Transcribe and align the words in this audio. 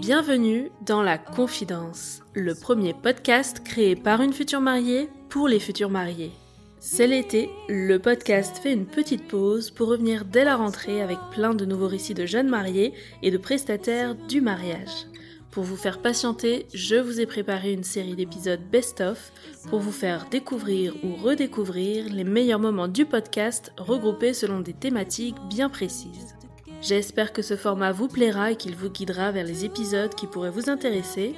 Bienvenue 0.00 0.70
dans 0.86 1.02
La 1.02 1.18
Confidence, 1.18 2.22
le 2.32 2.54
premier 2.54 2.94
podcast 2.94 3.62
créé 3.62 3.94
par 3.94 4.22
une 4.22 4.32
future 4.32 4.62
mariée 4.62 5.10
pour 5.28 5.48
les 5.48 5.60
futurs 5.60 5.90
mariés. 5.90 6.32
C'est 6.80 7.06
l'été, 7.06 7.50
le 7.68 7.98
podcast 7.98 8.56
fait 8.56 8.72
une 8.72 8.86
petite 8.86 9.28
pause 9.28 9.70
pour 9.70 9.88
revenir 9.88 10.24
dès 10.24 10.44
la 10.44 10.56
rentrée 10.56 11.02
avec 11.02 11.18
plein 11.30 11.52
de 11.52 11.66
nouveaux 11.66 11.88
récits 11.88 12.14
de 12.14 12.24
jeunes 12.24 12.48
mariés 12.48 12.94
et 13.22 13.30
de 13.30 13.36
prestataires 13.36 14.14
du 14.14 14.40
mariage. 14.40 15.08
Pour 15.50 15.64
vous 15.64 15.76
faire 15.76 16.00
patienter, 16.00 16.68
je 16.72 16.96
vous 16.96 17.20
ai 17.20 17.26
préparé 17.26 17.74
une 17.74 17.84
série 17.84 18.16
d'épisodes 18.16 18.64
best-of 18.72 19.30
pour 19.68 19.80
vous 19.80 19.92
faire 19.92 20.26
découvrir 20.30 20.94
ou 21.04 21.16
redécouvrir 21.16 22.06
les 22.10 22.24
meilleurs 22.24 22.60
moments 22.60 22.88
du 22.88 23.04
podcast 23.04 23.74
regroupés 23.76 24.32
selon 24.32 24.60
des 24.60 24.72
thématiques 24.72 25.36
bien 25.50 25.68
précises. 25.68 26.37
J'espère 26.80 27.32
que 27.32 27.42
ce 27.42 27.56
format 27.56 27.90
vous 27.90 28.06
plaira 28.06 28.52
et 28.52 28.56
qu'il 28.56 28.76
vous 28.76 28.88
guidera 28.88 29.32
vers 29.32 29.44
les 29.44 29.64
épisodes 29.64 30.14
qui 30.14 30.26
pourraient 30.26 30.50
vous 30.50 30.70
intéresser. 30.70 31.34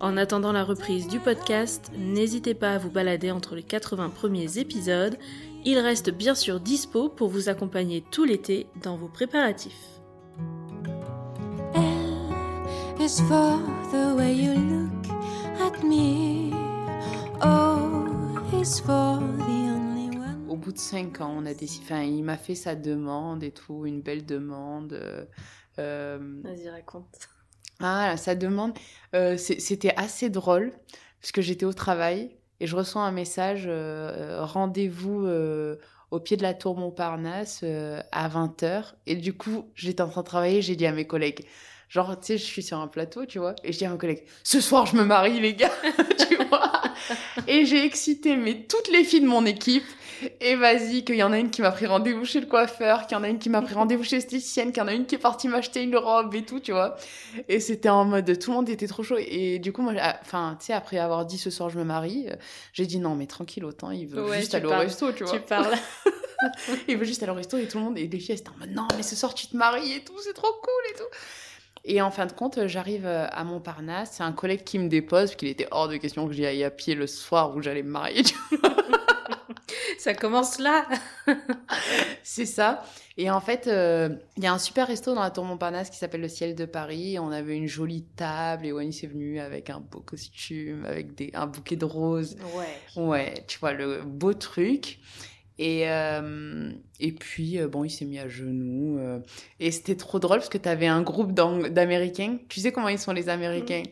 En 0.00 0.16
attendant 0.16 0.52
la 0.52 0.64
reprise 0.64 1.06
du 1.06 1.20
podcast, 1.20 1.92
n'hésitez 1.96 2.54
pas 2.54 2.72
à 2.72 2.78
vous 2.78 2.90
balader 2.90 3.30
entre 3.30 3.54
les 3.54 3.62
80 3.62 4.10
premiers 4.10 4.58
épisodes. 4.58 5.16
Il 5.64 5.78
reste 5.78 6.10
bien 6.10 6.34
sûr 6.34 6.58
dispo 6.58 7.08
pour 7.08 7.28
vous 7.28 7.48
accompagner 7.48 8.02
tout 8.10 8.24
l'été 8.24 8.66
dans 8.82 8.96
vos 8.96 9.08
préparatifs. 9.08 10.00
L 11.74 13.00
is 13.00 13.20
for 13.28 13.60
the 13.92 14.16
way 14.16 14.34
you 14.34 14.54
look 14.54 15.06
at 15.60 15.84
me. 15.84 16.52
O 17.42 18.58
is 18.60 18.80
for 18.80 19.20
the 19.46 19.59
bout 20.60 20.72
de 20.72 20.78
cinq 20.78 21.20
ans, 21.20 21.34
on 21.36 21.46
a 21.46 21.54
décidé. 21.54 21.84
Enfin, 21.86 22.02
il 22.02 22.22
m'a 22.24 22.36
fait 22.36 22.54
sa 22.54 22.74
demande 22.76 23.42
et 23.44 23.52
tout, 23.52 23.86
une 23.86 24.02
belle 24.02 24.24
demande. 24.26 24.92
euh, 24.94 25.26
euh, 25.78 26.42
Vas-y, 26.42 26.68
raconte. 26.70 27.28
Ah, 27.80 28.16
sa 28.16 28.34
demande, 28.34 28.78
euh, 29.14 29.36
c'était 29.38 29.94
assez 29.96 30.28
drôle 30.30 30.72
parce 31.20 31.32
que 31.32 31.40
j'étais 31.42 31.64
au 31.64 31.72
travail 31.72 32.36
et 32.60 32.66
je 32.66 32.76
reçois 32.76 33.02
un 33.02 33.12
message 33.12 33.64
euh, 33.66 34.44
rendez-vous 34.44 35.26
au 36.10 36.20
pied 36.20 36.36
de 36.36 36.42
la 36.42 36.54
tour 36.54 36.76
Montparnasse 36.76 37.64
à 38.12 38.28
20h. 38.28 38.96
Et 39.06 39.16
du 39.16 39.34
coup, 39.36 39.70
j'étais 39.74 40.02
en 40.02 40.08
train 40.10 40.20
de 40.22 40.26
travailler, 40.26 40.62
j'ai 40.62 40.76
dit 40.76 40.86
à 40.86 40.92
mes 40.92 41.06
collègues, 41.06 41.46
genre, 41.90 42.18
tu 42.18 42.28
sais, 42.28 42.38
je 42.38 42.44
suis 42.44 42.62
sur 42.62 42.78
un 42.78 42.86
plateau, 42.88 43.26
tu 43.26 43.38
vois, 43.38 43.54
et 43.64 43.72
je 43.72 43.78
dis 43.78 43.84
à 43.84 43.90
mes 43.90 43.98
collègues, 43.98 44.22
ce 44.42 44.60
soir, 44.62 44.86
je 44.86 44.96
me 44.96 45.04
marie, 45.04 45.38
les 45.40 45.52
gars, 45.54 45.70
tu 46.28 46.36
vois. 46.36 46.72
Et 47.46 47.66
j'ai 47.66 47.84
excité 47.84 48.36
mais 48.36 48.64
toutes 48.68 48.88
les 48.88 49.04
filles 49.04 49.20
de 49.22 49.26
mon 49.26 49.44
équipe. 49.44 49.84
Et 50.42 50.54
vas-y, 50.54 51.02
qu'il 51.02 51.14
y 51.16 51.22
en 51.22 51.32
a 51.32 51.38
une 51.38 51.48
qui 51.50 51.62
m'a 51.62 51.70
pris 51.70 51.86
rendez-vous 51.86 52.26
chez 52.26 52.40
le 52.40 52.46
coiffeur, 52.46 53.06
qu'il 53.06 53.16
y 53.16 53.20
en 53.20 53.22
a 53.24 53.28
une 53.30 53.38
qui 53.38 53.48
m'a 53.48 53.62
pris 53.62 53.72
rendez-vous 53.72 54.04
chez 54.04 54.16
l'esthéticienne, 54.16 54.70
qu'il 54.70 54.82
y 54.82 54.84
en 54.84 54.88
a 54.88 54.92
une 54.92 55.06
qui 55.06 55.14
est 55.14 55.18
partie 55.18 55.48
m'acheter 55.48 55.82
une 55.82 55.96
robe 55.96 56.34
et 56.34 56.42
tout, 56.44 56.60
tu 56.60 56.72
vois. 56.72 56.96
Et 57.48 57.58
c'était 57.58 57.88
en 57.88 58.04
mode, 58.04 58.38
tout 58.38 58.50
le 58.50 58.56
monde 58.56 58.68
était 58.68 58.86
trop 58.86 59.02
chaud. 59.02 59.16
Et 59.18 59.58
du 59.58 59.72
coup, 59.72 59.80
moi, 59.80 59.94
j'ai- 59.94 60.00
enfin, 60.20 60.58
tu 60.60 60.66
sais, 60.66 60.72
après 60.74 60.98
avoir 60.98 61.24
dit 61.24 61.38
ce 61.38 61.48
soir 61.48 61.70
je 61.70 61.78
me 61.78 61.84
marie, 61.84 62.26
euh, 62.28 62.36
j'ai 62.74 62.84
dit 62.84 62.98
non, 62.98 63.14
mais 63.14 63.26
tranquille, 63.26 63.64
autant, 63.64 63.90
il 63.92 64.06
veut 64.08 64.22
Ouais, 64.28 64.40
juste 64.40 64.54
aller 64.54 64.66
au 64.66 64.68
parles- 64.68 64.82
resto, 64.82 65.10
tu 65.12 65.24
vois. 65.24 65.32
Tu 65.32 65.40
parles. 65.40 65.74
Il 66.88 66.96
veut 66.96 67.04
juste 67.04 67.22
aller 67.22 67.32
au 67.32 67.34
resto 67.34 67.56
et 67.58 67.66
tout 67.68 67.76
le 67.78 67.84
monde, 67.84 67.98
et 67.98 68.06
les 68.06 68.18
filles, 68.18 68.32
elles 68.32 68.38
étaient 68.40 68.48
en 68.50 68.58
mode 68.58 68.70
non, 68.74 68.88
mais 68.96 69.02
ce 69.02 69.14
soir 69.14 69.34
tu 69.34 69.46
te 69.46 69.56
maries 69.56 69.92
et 69.92 70.00
tout, 70.04 70.14
c'est 70.22 70.32
trop 70.32 70.52
cool 70.52 70.90
et 70.90 70.96
tout. 70.96 71.04
Et 71.84 72.02
en 72.02 72.10
fin 72.10 72.26
de 72.26 72.32
compte, 72.32 72.66
j'arrive 72.66 73.06
euh, 73.06 73.26
à 73.30 73.44
Montparnasse, 73.44 74.12
c'est 74.12 74.22
un 74.22 74.32
collègue 74.32 74.64
qui 74.64 74.78
me 74.78 74.88
dépose, 74.88 75.30
parce 75.30 75.36
qu'il 75.36 75.48
était 75.48 75.68
hors 75.70 75.88
de 75.88 75.96
question 75.96 76.26
que 76.26 76.32
j'y 76.34 76.44
aille 76.44 76.64
à 76.64 76.70
pied 76.70 76.94
le 76.94 77.06
soir 77.06 77.56
où 77.56 77.62
j'allais 77.62 77.82
me 77.82 77.90
marier, 77.90 78.22
tu 78.22 78.34
vois. 78.50 78.70
Ça 79.98 80.14
commence 80.14 80.58
là. 80.58 80.86
C'est 82.22 82.46
ça. 82.46 82.82
Et 83.18 83.30
en 83.30 83.40
fait, 83.40 83.66
euh, 83.66 84.08
il 84.38 84.44
y 84.44 84.46
a 84.46 84.52
un 84.52 84.58
super 84.58 84.86
resto 84.86 85.14
dans 85.14 85.20
la 85.20 85.30
tour 85.30 85.44
Montparnasse 85.44 85.90
qui 85.90 85.98
s'appelle 85.98 86.22
le 86.22 86.28
Ciel 86.28 86.54
de 86.54 86.64
Paris. 86.64 87.18
On 87.18 87.30
avait 87.30 87.56
une 87.56 87.66
jolie 87.66 88.04
table 88.16 88.66
et 88.66 88.72
Wani 88.72 88.88
est 88.90 89.06
venu 89.06 89.40
avec 89.40 89.68
un 89.68 89.80
beau 89.80 90.00
costume, 90.00 90.86
avec 90.86 91.14
des, 91.14 91.30
un 91.34 91.46
bouquet 91.46 91.76
de 91.76 91.84
roses. 91.84 92.36
Ouais. 92.56 93.02
Ouais, 93.02 93.44
tu 93.46 93.58
vois, 93.58 93.72
le 93.72 94.02
beau 94.02 94.32
truc. 94.32 95.00
Et, 95.62 95.82
euh, 95.90 96.70
et 97.00 97.12
puis, 97.12 97.60
euh, 97.60 97.68
bon, 97.68 97.84
il 97.84 97.90
s'est 97.90 98.06
mis 98.06 98.18
à 98.18 98.26
genoux. 98.28 98.98
euh, 98.98 99.18
et 99.60 99.70
c'était 99.70 99.94
trop 99.94 100.18
drôle 100.18 100.38
parce 100.38 100.48
que 100.48 100.56
tu 100.56 100.68
avais 100.70 100.86
un 100.86 101.02
groupe 101.02 101.32
d'Américains. 101.32 102.38
Tu 102.48 102.60
sais 102.60 102.72
comment 102.72 102.88
ils 102.88 102.98
sont 102.98 103.12
les 103.12 103.28
Américains? 103.28 103.82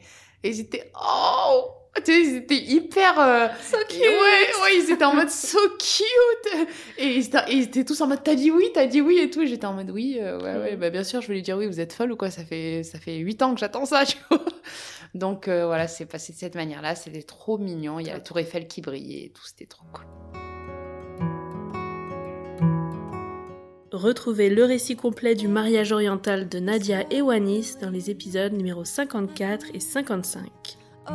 Et 0.42 0.48
ils 0.48 0.60
étaient... 0.60 0.90
Oh 0.98 1.64
Tu 1.96 2.04
sais, 2.10 2.20
ils 2.22 2.36
étaient 2.36 2.56
hyper... 2.56 3.20
euh, 3.20 3.48
So 3.60 3.76
et 3.76 3.98
Ouais, 4.00 4.08
ouais, 4.08 4.78
ils 4.78 4.90
étaient 4.90 5.04
en 5.04 5.14
mode 5.14 5.28
so 5.28 5.58
cute. 5.78 6.68
Et 6.96 7.16
ils 7.16 7.26
étaient, 7.26 7.50
et 7.50 7.52
ils 7.56 7.64
étaient 7.64 7.84
tous 7.84 8.00
en 8.00 8.06
mode 8.06 8.22
t'as 8.24 8.34
dit 8.34 8.50
oui, 8.50 8.64
t'as 8.72 8.86
dit 8.86 9.02
oui 9.02 9.18
et 9.18 9.28
tout. 9.28 9.42
Et 9.42 9.46
j'étais 9.46 9.66
en 9.66 9.74
mode 9.74 9.90
oui, 9.90 10.16
ouais, 10.18 10.56
ouais, 10.56 10.76
bah 10.76 10.88
bien 10.88 11.04
sûr, 11.04 11.20
je 11.20 11.28
vais 11.28 11.34
lui 11.34 11.42
dire 11.42 11.58
oui, 11.58 11.66
vous 11.66 11.80
êtes 11.80 11.92
folle 11.92 12.12
ou 12.12 12.16
quoi? 12.16 12.30
Ça 12.30 12.44
fait 12.46 12.82
ça 12.82 12.98
fait 12.98 13.16
huit 13.18 13.42
ans 13.42 13.52
que 13.52 13.60
j'attends 13.60 13.84
ça, 13.84 14.06
tu 14.06 14.16
vois? 14.30 14.42
Donc 15.14 15.48
voilà, 15.48 15.86
c'est 15.86 16.06
passé 16.06 16.32
de 16.32 16.38
cette 16.38 16.54
manière-là. 16.54 16.94
C'était 16.94 17.22
trop 17.22 17.58
mignon. 17.58 17.98
Il 18.00 18.06
y 18.06 18.10
a 18.10 18.14
la 18.14 18.20
Tour 18.20 18.38
Eiffel 18.38 18.68
qui 18.68 18.80
brillait 18.80 19.26
et 19.26 19.30
tout, 19.32 19.44
c'était 19.44 19.66
trop 19.66 19.84
cool. 19.92 20.06
Retrouvez 24.02 24.48
le 24.48 24.64
récit 24.64 24.94
complet 24.94 25.34
du 25.34 25.48
mariage 25.48 25.90
oriental 25.90 26.48
de 26.48 26.60
Nadia 26.60 27.04
et 27.12 27.20
Wanis 27.20 27.74
dans 27.80 27.90
les 27.90 28.10
épisodes 28.10 28.52
numéro 28.52 28.84
54 28.84 29.74
et 29.74 29.80
55. 29.80 30.46
O 31.10 31.12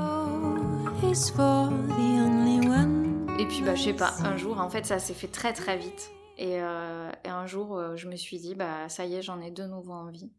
is 1.09 1.31
for 1.33 1.69
the 1.69 2.19
only 2.19 2.67
one. 2.67 3.25
Et 3.39 3.45
puis, 3.47 3.61
bah, 3.61 3.75
je 3.75 3.83
sais 3.83 3.93
pas, 3.93 4.13
un 4.25 4.35
jour, 4.35 4.59
en 4.59 4.69
fait, 4.69 4.85
ça 4.85 4.99
s'est 4.99 5.13
fait 5.13 5.29
très 5.29 5.53
très 5.53 5.77
vite. 5.77 6.11
Et, 6.37 6.61
euh, 6.61 7.09
et 7.23 7.29
un 7.29 7.45
jour, 7.45 7.77
euh, 7.77 7.95
je 7.95 8.09
me 8.09 8.17
suis 8.17 8.37
dit, 8.39 8.53
bah, 8.53 8.89
ça 8.89 9.05
y 9.05 9.15
est, 9.15 9.21
j'en 9.21 9.39
ai 9.39 9.49
de 9.49 9.63
nouveau 9.63 9.93
envie. 9.93 10.29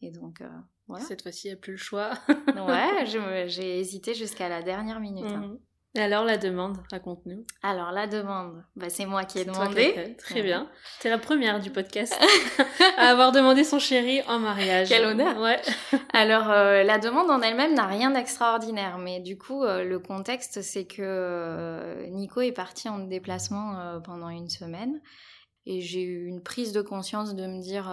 Et 0.00 0.12
donc, 0.12 0.42
euh, 0.42 0.48
voilà. 0.86 1.04
Cette 1.04 1.22
fois-ci, 1.22 1.48
il 1.48 1.50
n'y 1.50 1.54
a 1.54 1.56
plus 1.56 1.72
le 1.72 1.78
choix. 1.78 2.12
Ouais, 2.28 3.04
j'ai 3.48 3.80
hésité 3.80 4.14
jusqu'à 4.14 4.48
la 4.48 4.62
dernière 4.62 5.00
minute. 5.00 5.24
hein. 5.26 5.38
Mhm. 5.48 5.58
Et 5.96 6.00
alors, 6.00 6.24
la 6.24 6.38
demande, 6.38 6.76
raconte-nous. 6.90 7.44
Alors, 7.62 7.92
la 7.92 8.08
demande, 8.08 8.64
bah, 8.74 8.86
c'est 8.90 9.06
moi 9.06 9.22
qui 9.22 9.38
ai 9.38 9.44
C'est 9.44 9.52
toi 9.52 9.68
qui 9.68 9.74
demandé. 9.74 10.16
Très 10.18 10.34
Ouais. 10.36 10.42
bien. 10.42 10.68
T'es 10.98 11.08
la 11.08 11.18
première 11.18 11.60
du 11.60 11.70
podcast 11.70 12.12
à 12.98 13.10
avoir 13.10 13.30
demandé 13.30 13.62
son 13.62 13.78
chéri 13.78 14.20
en 14.26 14.40
mariage. 14.40 14.88
Quel 14.88 15.04
honneur. 15.04 15.38
Ouais. 15.40 15.60
Alors, 16.12 16.50
euh, 16.50 16.82
la 16.82 16.98
demande 16.98 17.30
en 17.30 17.40
elle-même 17.42 17.74
n'a 17.74 17.86
rien 17.86 18.10
d'extraordinaire, 18.10 18.98
mais 18.98 19.20
du 19.20 19.38
coup, 19.38 19.62
euh, 19.62 19.84
le 19.84 20.00
contexte, 20.00 20.62
c'est 20.62 20.84
que 20.84 21.00
euh, 21.00 22.06
Nico 22.08 22.40
est 22.40 22.50
parti 22.50 22.88
en 22.88 22.98
déplacement 22.98 24.00
pendant 24.02 24.30
une 24.30 24.48
semaine, 24.50 25.00
et 25.66 25.80
j'ai 25.80 26.02
eu 26.02 26.26
une 26.26 26.42
prise 26.42 26.72
de 26.72 26.82
conscience 26.82 27.36
de 27.36 27.46
me 27.46 27.62
dire, 27.62 27.88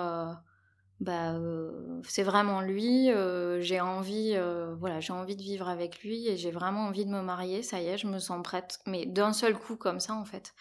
bah, 1.01 1.33
euh, 1.33 1.71
c'est 2.03 2.21
vraiment 2.21 2.61
lui, 2.61 3.11
euh, 3.11 3.59
j'ai 3.59 3.81
envie, 3.81 4.33
euh, 4.35 4.75
voilà, 4.79 4.99
j'ai 4.99 5.13
envie 5.13 5.35
de 5.35 5.41
vivre 5.41 5.67
avec 5.67 6.03
lui, 6.03 6.27
et 6.27 6.37
j'ai 6.37 6.51
vraiment 6.51 6.85
envie 6.85 7.05
de 7.05 7.09
me 7.09 7.23
marier, 7.23 7.63
ça 7.63 7.81
y 7.81 7.87
est, 7.87 7.97
je 7.97 8.05
me 8.05 8.19
sens 8.19 8.39
prête, 8.43 8.79
mais 8.85 9.07
d'un 9.07 9.33
seul 9.33 9.57
coup 9.57 9.77
comme 9.77 9.99
ça, 9.99 10.13
en 10.13 10.25
fait. 10.25 10.53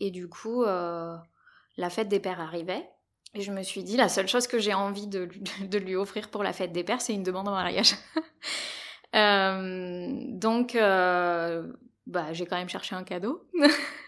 Et 0.00 0.10
du 0.10 0.28
coup, 0.28 0.64
la 0.64 1.90
fête 1.90 2.08
des 2.08 2.20
pères 2.20 2.40
arrivait. 2.40 2.88
Et 3.34 3.42
je 3.42 3.52
me 3.52 3.62
suis 3.62 3.82
dit, 3.82 3.96
la 3.96 4.08
seule 4.08 4.28
chose 4.28 4.46
que 4.46 4.58
j'ai 4.58 4.74
envie 4.74 5.08
de, 5.08 5.28
de 5.60 5.78
lui 5.78 5.94
offrir 5.96 6.30
pour 6.30 6.42
la 6.42 6.52
fête 6.54 6.72
des 6.72 6.84
pères, 6.84 7.02
c'est 7.02 7.14
une 7.14 7.22
demande 7.22 7.48
en 7.48 7.52
mariage. 7.52 7.94
Donc, 10.40 10.74
bah, 10.74 12.32
j'ai 12.32 12.46
quand 12.46 12.56
même 12.56 12.68
cherché 12.70 12.94
un 12.94 13.04
cadeau. 13.04 13.46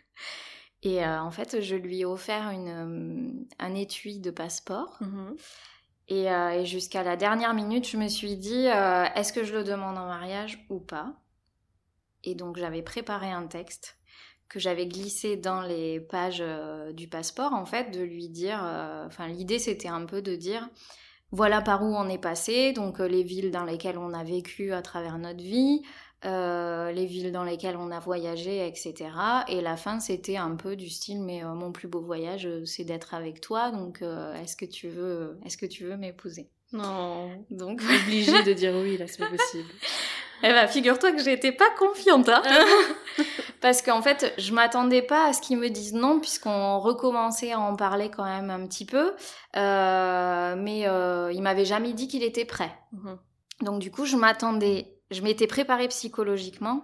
Et 0.86 1.04
euh, 1.04 1.20
en 1.20 1.32
fait, 1.32 1.62
je 1.62 1.74
lui 1.74 2.02
ai 2.02 2.04
offert 2.04 2.50
une, 2.50 2.68
euh, 2.68 3.44
un 3.58 3.74
étui 3.74 4.20
de 4.20 4.30
passeport. 4.30 4.96
Mhm. 5.00 5.36
Et, 6.06 6.30
euh, 6.30 6.50
et 6.50 6.64
jusqu'à 6.64 7.02
la 7.02 7.16
dernière 7.16 7.54
minute, 7.54 7.88
je 7.88 7.96
me 7.96 8.06
suis 8.06 8.36
dit, 8.36 8.68
euh, 8.68 9.04
est-ce 9.16 9.32
que 9.32 9.42
je 9.42 9.52
le 9.52 9.64
demande 9.64 9.98
en 9.98 10.06
mariage 10.06 10.64
ou 10.70 10.78
pas? 10.78 11.14
Et 12.22 12.36
donc, 12.36 12.56
j'avais 12.56 12.82
préparé 12.82 13.32
un 13.32 13.48
texte 13.48 13.98
que 14.48 14.60
j'avais 14.60 14.86
glissé 14.86 15.36
dans 15.36 15.60
les 15.60 15.98
pages 15.98 16.44
du 16.94 17.08
passeport, 17.08 17.52
en 17.52 17.66
fait, 17.66 17.90
de 17.90 18.00
lui 18.00 18.28
dire, 18.28 18.60
enfin, 19.06 19.26
l'idée, 19.26 19.58
c'était 19.58 19.88
un 19.88 20.06
peu 20.06 20.22
de 20.22 20.36
dire, 20.36 20.68
voilà 21.32 21.62
par 21.62 21.82
où 21.82 21.96
on 21.96 22.08
est 22.08 22.18
passé, 22.18 22.72
donc 22.72 23.00
les 23.00 23.24
villes 23.24 23.50
dans 23.50 23.64
lesquelles 23.64 23.98
on 23.98 24.12
a 24.12 24.22
vécu 24.22 24.72
à 24.72 24.82
travers 24.82 25.18
notre 25.18 25.42
vie, 25.42 25.82
euh, 26.24 26.92
les 26.92 27.04
villes 27.04 27.30
dans 27.30 27.44
lesquelles 27.44 27.76
on 27.76 27.90
a 27.90 28.00
voyagé, 28.00 28.66
etc. 28.66 29.10
Et 29.48 29.60
la 29.60 29.76
fin, 29.76 30.00
c'était 30.00 30.36
un 30.36 30.56
peu 30.56 30.74
du 30.74 30.88
style, 30.88 31.22
mais 31.22 31.44
euh, 31.44 31.48
mon 31.48 31.72
plus 31.72 31.88
beau 31.88 32.00
voyage, 32.00 32.46
euh, 32.46 32.64
c'est 32.64 32.84
d'être 32.84 33.14
avec 33.14 33.40
toi, 33.40 33.70
donc 33.70 34.00
euh, 34.00 34.34
est-ce 34.34 34.56
que 34.56 34.64
tu 34.64 34.88
veux, 34.88 35.38
est-ce 35.44 35.58
que 35.58 35.66
tu 35.66 35.84
veux 35.84 35.96
m'épouser? 35.96 36.48
Non. 36.72 37.30
Donc, 37.50 37.82
Obligé 38.04 38.42
de 38.42 38.52
dire 38.54 38.74
oui, 38.74 38.96
là, 38.96 39.06
c'est 39.06 39.18
pas 39.18 39.28
possible. 39.28 39.68
eh 40.42 40.48
ben, 40.48 40.66
figure-toi 40.66 41.12
que 41.12 41.22
j'étais 41.22 41.52
pas 41.52 41.70
confiante, 41.78 42.28
hein. 42.30 42.42
parce 43.60 43.82
qu'en 43.82 44.00
fait, 44.00 44.34
je 44.38 44.52
m'attendais 44.52 45.02
pas 45.02 45.28
à 45.28 45.32
ce 45.32 45.42
qu'ils 45.42 45.58
me 45.58 45.68
disent 45.68 45.94
non, 45.94 46.18
puisqu'on 46.18 46.78
recommençait 46.78 47.52
à 47.52 47.60
en 47.60 47.76
parler 47.76 48.10
quand 48.10 48.24
même 48.24 48.50
un 48.50 48.66
petit 48.66 48.86
peu, 48.86 49.12
mais 49.54 50.80
il 50.80 51.42
m'avait 51.42 51.66
jamais 51.66 51.92
dit 51.92 52.08
qu'il 52.08 52.24
était 52.24 52.46
prêt. 52.46 52.72
Mhm. 52.92 53.18
Donc 53.62 53.80
du 53.80 53.90
coup, 53.90 54.04
je 54.04 54.16
m'attendais, 54.16 54.95
je 55.10 55.22
m'étais 55.22 55.46
préparée 55.46 55.88
psychologiquement 55.88 56.82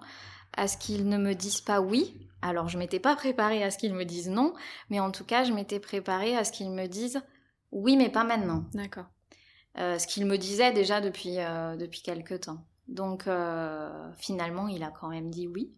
à 0.54 0.68
ce 0.68 0.76
qu'ils 0.76 1.08
ne 1.08 1.18
me 1.18 1.34
disent 1.34 1.60
pas 1.60 1.80
oui. 1.80 2.28
Alors 2.42 2.68
je 2.68 2.78
m'étais 2.78 2.98
pas 2.98 3.16
préparée 3.16 3.62
à 3.62 3.70
ce 3.70 3.78
qu'ils 3.78 3.94
me 3.94 4.04
disent 4.04 4.28
non, 4.28 4.52
mais 4.90 5.00
en 5.00 5.10
tout 5.10 5.24
cas, 5.24 5.44
je 5.44 5.52
m'étais 5.52 5.80
préparée 5.80 6.36
à 6.36 6.44
ce 6.44 6.52
qu'ils 6.52 6.70
me 6.70 6.86
disent 6.86 7.22
Oui, 7.70 7.96
mais 7.96 8.10
pas 8.10 8.24
maintenant. 8.24 8.64
D'accord. 8.74 9.06
Euh, 9.78 9.98
ce 9.98 10.06
qu'il 10.06 10.26
me 10.26 10.36
disait 10.36 10.72
déjà 10.72 11.00
depuis, 11.00 11.38
euh, 11.38 11.76
depuis 11.76 12.02
quelques 12.02 12.40
temps. 12.40 12.64
Donc 12.88 13.28
finalement, 14.18 14.68
il 14.68 14.82
a 14.82 14.90
quand 14.90 15.08
même 15.08 15.30
dit 15.30 15.46
oui. 15.46 15.72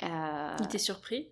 il 0.00 0.64
était 0.64 0.78
surpris? 0.78 1.28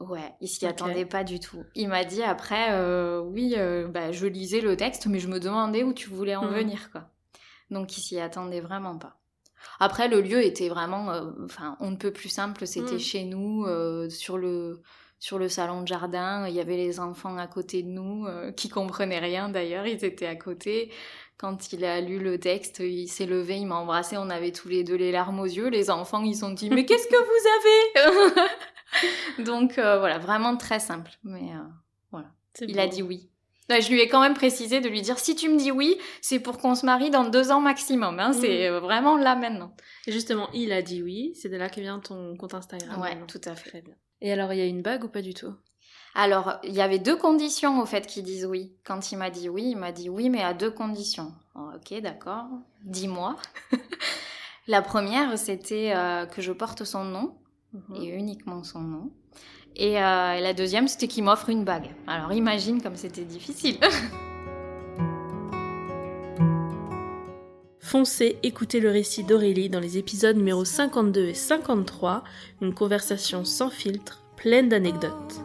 Ouais, 0.00 0.34
il 0.40 0.48
s'y 0.48 0.66
attendait 0.66 1.06
pas 1.06 1.24
du 1.24 1.40
tout. 1.40 1.64
Il 1.74 1.88
m'a 1.88 2.04
dit 2.04 2.22
après, 2.22 2.78
oui, 3.20 3.56
bah, 3.88 4.12
je 4.12 4.26
lisais 4.26 4.60
le 4.60 4.76
texte, 4.76 5.06
mais 5.06 5.18
je 5.18 5.28
me 5.28 5.40
demandais 5.40 5.82
où 5.82 5.92
tu 5.92 6.10
voulais 6.10 6.36
en 6.36 6.44
mmh. 6.44 6.54
venir, 6.54 6.90
quoi. 6.92 7.08
Donc 7.70 7.96
il 7.96 8.00
s'y 8.00 8.20
attendait 8.20 8.60
vraiment 8.60 8.98
pas. 8.98 9.18
Après, 9.80 10.08
le 10.08 10.20
lieu 10.20 10.42
était 10.42 10.68
vraiment, 10.68 11.12
enfin, 11.44 11.76
on 11.80 11.90
ne 11.90 11.96
peut 11.96 12.12
plus 12.12 12.28
simple. 12.28 12.66
C'était 12.66 12.96
mmh. 12.96 13.00
chez 13.00 13.24
nous, 13.24 13.66
sur 14.08 14.38
le 14.38 14.80
sur 15.24 15.38
le 15.38 15.48
salon 15.48 15.80
de 15.80 15.88
jardin. 15.88 16.46
Il 16.46 16.54
y 16.54 16.60
avait 16.60 16.76
les 16.76 17.00
enfants 17.00 17.38
à 17.38 17.46
côté 17.46 17.82
de 17.82 17.88
nous 17.88 18.26
euh, 18.26 18.52
qui 18.52 18.68
comprenaient 18.68 19.20
rien 19.20 19.48
d'ailleurs. 19.48 19.86
Ils 19.86 20.04
étaient 20.04 20.26
à 20.26 20.36
côté. 20.36 20.92
Quand 21.38 21.72
il 21.72 21.82
a 21.86 22.02
lu 22.02 22.18
le 22.18 22.38
texte, 22.38 22.80
il 22.80 23.08
s'est 23.08 23.24
levé, 23.24 23.56
il 23.56 23.66
m'a 23.66 23.76
embrassé. 23.76 24.18
On 24.18 24.28
avait 24.28 24.52
tous 24.52 24.68
les 24.68 24.84
deux 24.84 24.96
les 24.96 25.12
larmes 25.12 25.40
aux 25.40 25.46
yeux. 25.46 25.68
Les 25.68 25.88
enfants, 25.88 26.22
ils 26.22 26.44
ont 26.44 26.50
dit 26.50 26.68
mais 26.68 26.84
qu'est-ce 26.84 27.08
que 27.08 28.04
vous 28.04 28.12
avez? 28.12 29.44
Donc 29.44 29.78
euh, 29.78 29.98
voilà, 29.98 30.18
vraiment 30.18 30.58
très 30.58 30.78
simple. 30.78 31.10
Mais 31.24 31.54
euh, 31.54 31.68
voilà, 32.12 32.28
il 32.60 32.78
a 32.78 32.86
dit 32.86 33.02
oui. 33.02 33.30
Je 33.70 33.90
lui 33.90 34.00
ai 34.00 34.08
quand 34.08 34.20
même 34.20 34.34
précisé 34.34 34.80
de 34.80 34.88
lui 34.88 35.00
dire 35.00 35.18
si 35.18 35.34
tu 35.34 35.48
me 35.48 35.56
dis 35.56 35.70
oui, 35.70 35.96
c'est 36.20 36.38
pour 36.38 36.58
qu'on 36.58 36.74
se 36.74 36.84
marie 36.84 37.10
dans 37.10 37.24
deux 37.24 37.50
ans 37.50 37.60
maximum. 37.60 38.20
Hein. 38.20 38.32
C'est 38.32 38.70
mmh. 38.70 38.74
vraiment 38.76 39.16
là 39.16 39.36
maintenant. 39.36 39.74
Et 40.06 40.12
justement, 40.12 40.48
il 40.52 40.72
a 40.72 40.82
dit 40.82 41.02
oui. 41.02 41.32
C'est 41.34 41.48
de 41.48 41.56
là 41.56 41.68
que 41.68 41.80
vient 41.80 41.98
ton 41.98 42.36
compte 42.36 42.54
Instagram. 42.54 43.00
Ouais, 43.00 43.16
tout 43.26 43.40
à 43.44 43.54
fait. 43.54 43.70
Très 43.70 43.82
bien. 43.82 43.94
Et 44.20 44.32
alors, 44.32 44.52
il 44.52 44.58
y 44.58 44.62
a 44.62 44.66
une 44.66 44.82
bague 44.82 45.04
ou 45.04 45.08
pas 45.08 45.22
du 45.22 45.34
tout? 45.34 45.54
Alors, 46.14 46.58
il 46.62 46.72
y 46.72 46.80
avait 46.80 47.00
deux 47.00 47.16
conditions 47.16 47.80
au 47.80 47.86
fait 47.86 48.06
qu'il 48.06 48.22
dise 48.22 48.46
oui. 48.46 48.76
Quand 48.84 49.10
il 49.10 49.18
m'a 49.18 49.30
dit 49.30 49.48
oui, 49.48 49.70
il 49.70 49.76
m'a 49.76 49.92
dit 49.92 50.08
oui, 50.08 50.30
mais 50.30 50.42
à 50.42 50.54
deux 50.54 50.70
conditions. 50.70 51.32
Oh, 51.56 51.70
ok, 51.74 52.00
d'accord. 52.00 52.46
Dis-moi. 52.84 53.36
la 54.68 54.80
première, 54.80 55.36
c'était 55.38 55.92
euh, 55.94 56.26
que 56.26 56.40
je 56.40 56.52
porte 56.52 56.84
son 56.84 57.04
nom, 57.04 57.36
mhm. 57.72 57.96
et 57.96 58.06
uniquement 58.06 58.62
son 58.62 58.80
nom. 58.80 59.12
Et, 59.76 60.00
euh, 60.00 60.34
et 60.34 60.40
la 60.40 60.54
deuxième, 60.54 60.86
c'était 60.88 61.08
qu'il 61.08 61.24
m'offre 61.24 61.48
une 61.48 61.64
bague. 61.64 61.90
Alors, 62.06 62.32
imagine 62.32 62.80
comme 62.80 62.96
c'était 62.96 63.24
difficile. 63.24 63.78
Foncez 67.80 68.38
écouter 68.42 68.80
le 68.80 68.90
récit 68.90 69.22
d'Aurélie 69.24 69.68
dans 69.68 69.78
les 69.78 69.98
épisodes 69.98 70.36
numéro 70.36 70.64
52 70.64 71.28
et 71.28 71.34
53, 71.34 72.24
une 72.60 72.74
conversation 72.74 73.44
sans 73.44 73.70
filtre, 73.70 74.24
pleine 74.36 74.68
d'anecdotes. 74.68 75.40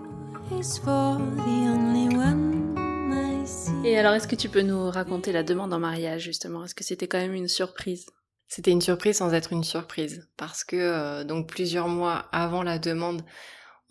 Et 3.83 3.97
alors, 3.97 4.13
est-ce 4.13 4.27
que 4.27 4.35
tu 4.35 4.49
peux 4.49 4.61
nous 4.61 4.89
raconter 4.89 5.31
la 5.31 5.43
demande 5.43 5.73
en 5.73 5.79
mariage, 5.79 6.23
justement? 6.23 6.65
Est-ce 6.65 6.73
que 6.73 6.83
c'était 6.83 7.07
quand 7.07 7.19
même 7.19 7.35
une 7.35 7.47
surprise? 7.47 8.07
C'était 8.47 8.71
une 8.71 8.81
surprise 8.81 9.17
sans 9.17 9.33
être 9.33 9.53
une 9.53 9.63
surprise, 9.63 10.27
parce 10.35 10.63
que 10.63 10.75
euh, 10.75 11.23
donc 11.23 11.47
plusieurs 11.47 11.87
mois 11.87 12.25
avant 12.31 12.63
la 12.63 12.79
demande, 12.79 13.21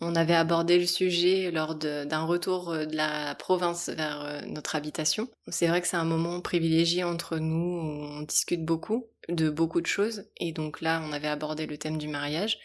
on 0.01 0.15
avait 0.15 0.35
abordé 0.35 0.79
le 0.79 0.85
sujet 0.85 1.51
lors 1.51 1.75
d'un 1.75 2.23
retour 2.23 2.71
euh, 2.71 2.85
de 2.85 2.95
la 2.95 3.35
province 3.35 3.89
vers 3.89 4.21
euh, 4.21 4.41
notre 4.47 4.75
habitation. 4.75 5.27
C'est 5.47 5.67
vrai 5.67 5.81
que 5.81 5.87
c'est 5.87 5.97
un 5.97 6.05
moment 6.05 6.39
privilégié 6.41 7.03
entre 7.03 7.37
nous, 7.37 7.79
où 7.79 8.03
on 8.03 8.21
discute 8.21 8.63
beaucoup 8.63 9.07
de 9.27 9.49
beaucoup 9.49 9.81
de 9.81 9.87
choses, 9.87 10.25
et 10.37 10.51
donc 10.51 10.81
là 10.81 11.03
on 11.07 11.11
avait 11.11 11.27
abordé 11.27 11.67
le 11.67 11.77
thème 11.77 11.97
du 11.97 12.07
mariage, 12.07 12.57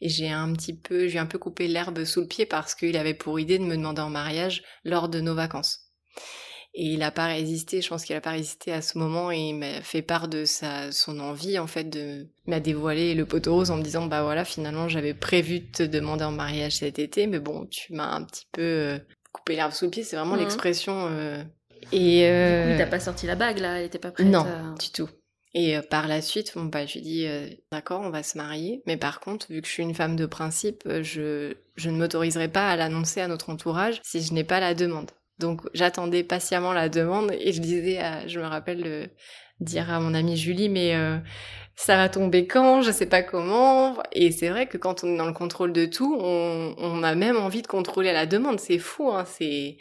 et 0.00 0.08
j'ai 0.08 0.30
un 0.30 0.52
petit 0.54 0.74
peu, 0.74 1.08
j'ai 1.08 1.18
un 1.18 1.26
peu 1.26 1.38
coupé 1.38 1.68
l'herbe 1.68 2.04
sous 2.04 2.22
le 2.22 2.26
pied 2.26 2.46
parce 2.46 2.74
qu'il 2.74 2.96
avait 2.96 3.14
pour 3.14 3.38
idée 3.38 3.58
de 3.58 3.64
me 3.64 3.76
demander 3.76 4.02
en 4.02 4.10
mariage 4.10 4.62
lors 4.84 5.08
de 5.08 5.20
nos 5.20 5.34
vacances. 5.34 5.90
Et 6.72 6.84
il 6.84 6.98
n'a 7.00 7.10
pas 7.10 7.26
résisté, 7.26 7.82
je 7.82 7.88
pense 7.88 8.04
qu'il 8.04 8.14
n'a 8.14 8.20
pas 8.20 8.30
résisté 8.30 8.72
à 8.72 8.80
ce 8.80 8.96
moment 8.96 9.32
et 9.32 9.38
il 9.38 9.54
m'a 9.54 9.80
fait 9.82 10.02
part 10.02 10.28
de 10.28 10.44
sa, 10.44 10.92
son 10.92 11.18
envie 11.18 11.58
en 11.58 11.66
fait 11.66 11.84
de 11.84 12.28
m'a 12.46 12.60
dévoilé 12.60 13.14
le 13.14 13.26
poteau 13.26 13.54
rose 13.54 13.72
en 13.72 13.76
me 13.76 13.82
disant 13.82 14.06
bah 14.06 14.22
voilà 14.22 14.44
finalement 14.44 14.88
j'avais 14.88 15.12
prévu 15.12 15.60
de 15.60 15.66
te 15.66 15.82
demander 15.82 16.24
en 16.24 16.30
mariage 16.30 16.76
cet 16.76 17.00
été 17.00 17.26
mais 17.26 17.40
bon 17.40 17.66
tu 17.66 17.92
m'as 17.92 18.14
un 18.14 18.22
petit 18.22 18.46
peu 18.52 18.62
euh, 18.62 18.98
coupé 19.32 19.56
l'herbe 19.56 19.72
sous 19.72 19.86
le 19.86 19.90
pied 19.90 20.04
c'est 20.04 20.14
vraiment 20.14 20.34
mhm. 20.34 20.42
l'expression 20.42 21.08
euh... 21.10 21.42
et 21.90 22.28
euh... 22.28 22.78
t'as 22.78 22.86
pas 22.86 23.00
sorti 23.00 23.26
la 23.26 23.34
bague 23.34 23.58
là 23.58 23.80
elle 23.80 23.86
était 23.86 23.98
pas 23.98 24.12
prête 24.12 24.28
non 24.28 24.46
du 24.78 24.90
tout. 24.90 25.08
Et 25.52 25.76
euh, 25.76 25.82
par 25.82 26.06
la 26.06 26.22
suite 26.22 26.52
bon 26.54 26.66
bah 26.66 26.86
je 26.86 26.94
lui 26.94 27.00
dis 27.00 27.26
euh, 27.26 27.48
d'accord 27.72 28.00
on 28.02 28.10
va 28.10 28.22
se 28.22 28.38
marier 28.38 28.84
mais 28.86 28.96
par 28.96 29.18
contre 29.18 29.50
vu 29.50 29.60
que 29.60 29.66
je 29.66 29.72
suis 29.72 29.82
une 29.82 29.94
femme 29.94 30.14
de 30.14 30.26
principe 30.26 30.84
je 31.02 31.54
je 31.74 31.90
ne 31.90 31.98
m'autoriserai 31.98 32.46
pas 32.46 32.68
à 32.68 32.76
l'annoncer 32.76 33.20
à 33.20 33.26
notre 33.26 33.50
entourage 33.50 34.00
si 34.04 34.22
je 34.22 34.32
n'ai 34.32 34.44
pas 34.44 34.60
la 34.60 34.74
demande 34.74 35.10
donc 35.40 35.62
j'attendais 35.74 36.22
patiemment 36.22 36.72
la 36.72 36.88
demande 36.88 37.32
et 37.32 37.52
je 37.52 37.60
disais, 37.60 37.98
à, 37.98 38.26
je 38.28 38.38
me 38.38 38.46
rappelle 38.46 39.10
dire 39.60 39.90
à 39.90 40.00
mon 40.00 40.14
amie 40.14 40.36
Julie, 40.36 40.68
mais 40.68 40.94
euh, 40.94 41.18
ça 41.76 41.96
va 41.96 42.08
tomber 42.08 42.46
quand? 42.46 42.82
Je 42.82 42.92
sais 42.92 43.06
pas 43.06 43.22
comment. 43.22 43.96
Et 44.12 44.32
c'est 44.32 44.48
vrai 44.48 44.66
que 44.68 44.78
quand 44.78 45.04
on 45.04 45.14
est 45.14 45.16
dans 45.16 45.26
le 45.26 45.32
contrôle 45.32 45.72
de 45.72 45.86
tout, 45.86 46.16
on, 46.20 46.74
on 46.78 47.02
a 47.02 47.14
même 47.14 47.36
envie 47.36 47.62
de 47.62 47.66
contrôler 47.66 48.12
la 48.12 48.26
demande. 48.26 48.60
C'est 48.60 48.78
fou, 48.78 49.10
hein. 49.10 49.24
C'est 49.26 49.78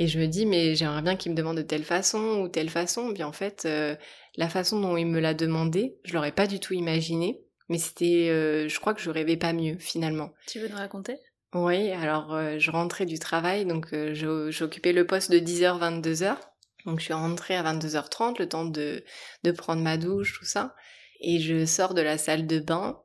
et 0.00 0.06
je 0.06 0.20
me 0.20 0.26
dis, 0.26 0.46
mais 0.46 0.76
j'aimerais 0.76 1.02
bien 1.02 1.16
qu'il 1.16 1.32
me 1.32 1.36
demande 1.36 1.56
de 1.56 1.62
telle 1.62 1.82
façon 1.82 2.40
ou 2.40 2.48
telle 2.48 2.70
façon. 2.70 3.08
Bien 3.10 3.26
en 3.26 3.32
fait, 3.32 3.64
euh, 3.66 3.96
la 4.36 4.48
façon 4.48 4.80
dont 4.80 4.96
il 4.96 5.06
me 5.06 5.18
l'a 5.18 5.34
demandé, 5.34 5.96
je 6.04 6.14
l'aurais 6.14 6.32
pas 6.32 6.46
du 6.46 6.60
tout 6.60 6.74
imaginé. 6.74 7.40
Mais 7.68 7.78
c'était, 7.78 8.28
euh, 8.30 8.68
je 8.68 8.80
crois 8.80 8.94
que 8.94 9.00
je 9.00 9.10
rêvais 9.10 9.36
pas 9.36 9.52
mieux 9.52 9.76
finalement. 9.78 10.32
Tu 10.46 10.60
veux 10.60 10.68
nous 10.68 10.76
raconter? 10.76 11.16
Oui, 11.54 11.90
alors 11.92 12.34
euh, 12.34 12.58
je 12.58 12.70
rentrais 12.70 13.06
du 13.06 13.18
travail, 13.18 13.64
donc 13.64 13.94
euh, 13.94 14.12
j'occupais 14.50 14.92
le 14.92 15.06
poste 15.06 15.30
de 15.30 15.38
10h, 15.38 15.78
22h. 15.78 16.36
Donc 16.84 17.00
je 17.00 17.04
suis 17.06 17.14
rentrée 17.14 17.56
à 17.56 17.62
22h30, 17.62 18.38
le 18.38 18.48
temps 18.48 18.66
de, 18.66 19.02
de 19.44 19.50
prendre 19.50 19.82
ma 19.82 19.96
douche, 19.96 20.38
tout 20.38 20.44
ça. 20.44 20.74
Et 21.20 21.40
je 21.40 21.64
sors 21.64 21.94
de 21.94 22.02
la 22.02 22.18
salle 22.18 22.46
de 22.46 22.58
bain, 22.58 23.02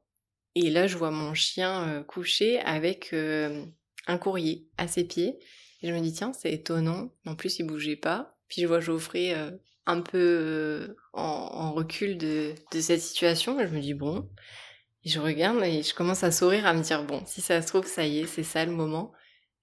et 0.55 0.69
là 0.69 0.87
je 0.87 0.97
vois 0.97 1.09
mon 1.11 1.33
chien 1.33 1.87
euh, 1.87 2.03
couché 2.03 2.59
avec 2.59 3.13
un 3.13 4.17
courrier 4.17 4.67
à 4.77 4.87
ses 4.89 5.05
pieds. 5.05 5.39
Et 5.81 5.87
je 5.87 5.93
me 5.93 5.99
dis, 6.01 6.13
tiens, 6.13 6.33
c'est 6.33 6.51
étonnant. 6.51 7.13
En 7.25 7.35
plus, 7.35 7.59
il 7.59 7.63
bougeait 7.63 7.97
pas. 7.97 8.37
Puis 8.47 8.61
je 8.61 8.67
vois 8.67 8.79
Geoffrey 8.79 9.35
un 9.85 9.99
peu 9.99 10.95
en, 11.11 11.73
recul 11.73 12.17
de, 12.17 12.55
de 12.71 12.79
cette 12.79 13.01
situation. 13.01 13.59
Et 13.59 13.67
je 13.67 13.73
me 13.73 13.81
dis, 13.81 13.93
bon, 13.93 14.29
et 15.05 15.09
je 15.09 15.19
regarde 15.19 15.63
et 15.63 15.83
je 15.83 15.93
commence 15.93 16.23
à 16.23 16.31
sourire, 16.31 16.65
à 16.65 16.73
me 16.73 16.81
dire, 16.81 17.03
bon, 17.03 17.21
si 17.25 17.41
ça 17.41 17.61
se 17.61 17.67
trouve, 17.67 17.85
ça 17.85 18.05
y 18.05 18.19
est, 18.19 18.27
c'est 18.27 18.43
ça 18.43 18.65
le 18.65 18.71
moment. 18.71 19.11